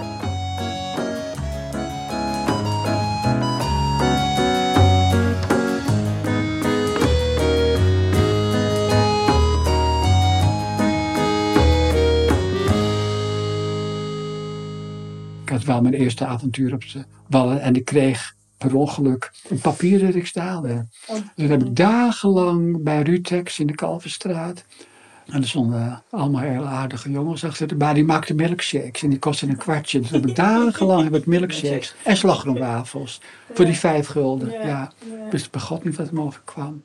Wel 15.64 15.82
mijn 15.82 15.94
eerste 15.94 16.26
avontuur 16.26 16.74
op 16.74 16.82
de 16.92 17.04
wallen 17.28 17.60
en 17.60 17.74
ik 17.74 17.84
kreeg 17.84 18.34
per 18.58 18.74
ongeluk 18.76 19.32
een 19.48 19.60
papier 19.60 19.98
dat 19.98 20.14
ik 20.14 20.26
staalde. 20.26 20.86
Oh. 21.06 21.14
Dus 21.14 21.48
dat 21.48 21.48
heb 21.48 21.62
ik 21.62 21.76
dagenlang 21.76 22.82
bij 22.82 23.02
Rutex 23.02 23.58
in 23.58 23.66
de 23.66 23.74
Kalverstraat. 23.74 24.64
En 25.26 25.42
er 25.42 25.48
stonden 25.48 26.02
allemaal 26.10 26.40
heel 26.40 26.64
aardige 26.64 27.10
jongens 27.10 27.44
achter 27.44 27.68
de 27.68 27.74
bar. 27.74 27.94
Die 27.94 28.04
maakten 28.04 28.36
milkshakes 28.36 29.02
en 29.02 29.10
die 29.10 29.18
kostten 29.18 29.48
een 29.48 29.56
kwartje. 29.56 30.00
Dus 30.00 30.10
heb 30.10 30.26
ik 30.26 30.36
dagenlang 30.36 31.02
heb 31.02 31.14
ik 31.14 31.26
milkshakes 31.26 31.94
en 32.04 32.16
slagroomwafels. 32.16 33.20
Voor 33.52 33.64
die 33.64 33.74
vijf 33.74 34.06
gulden. 34.06 34.50
Ja, 34.50 34.62
ja. 34.62 34.92
Ik 35.30 35.60
God 35.60 35.84
niet 35.84 35.96
wat 35.96 36.10
me 36.10 36.20
overkwam. 36.20 36.82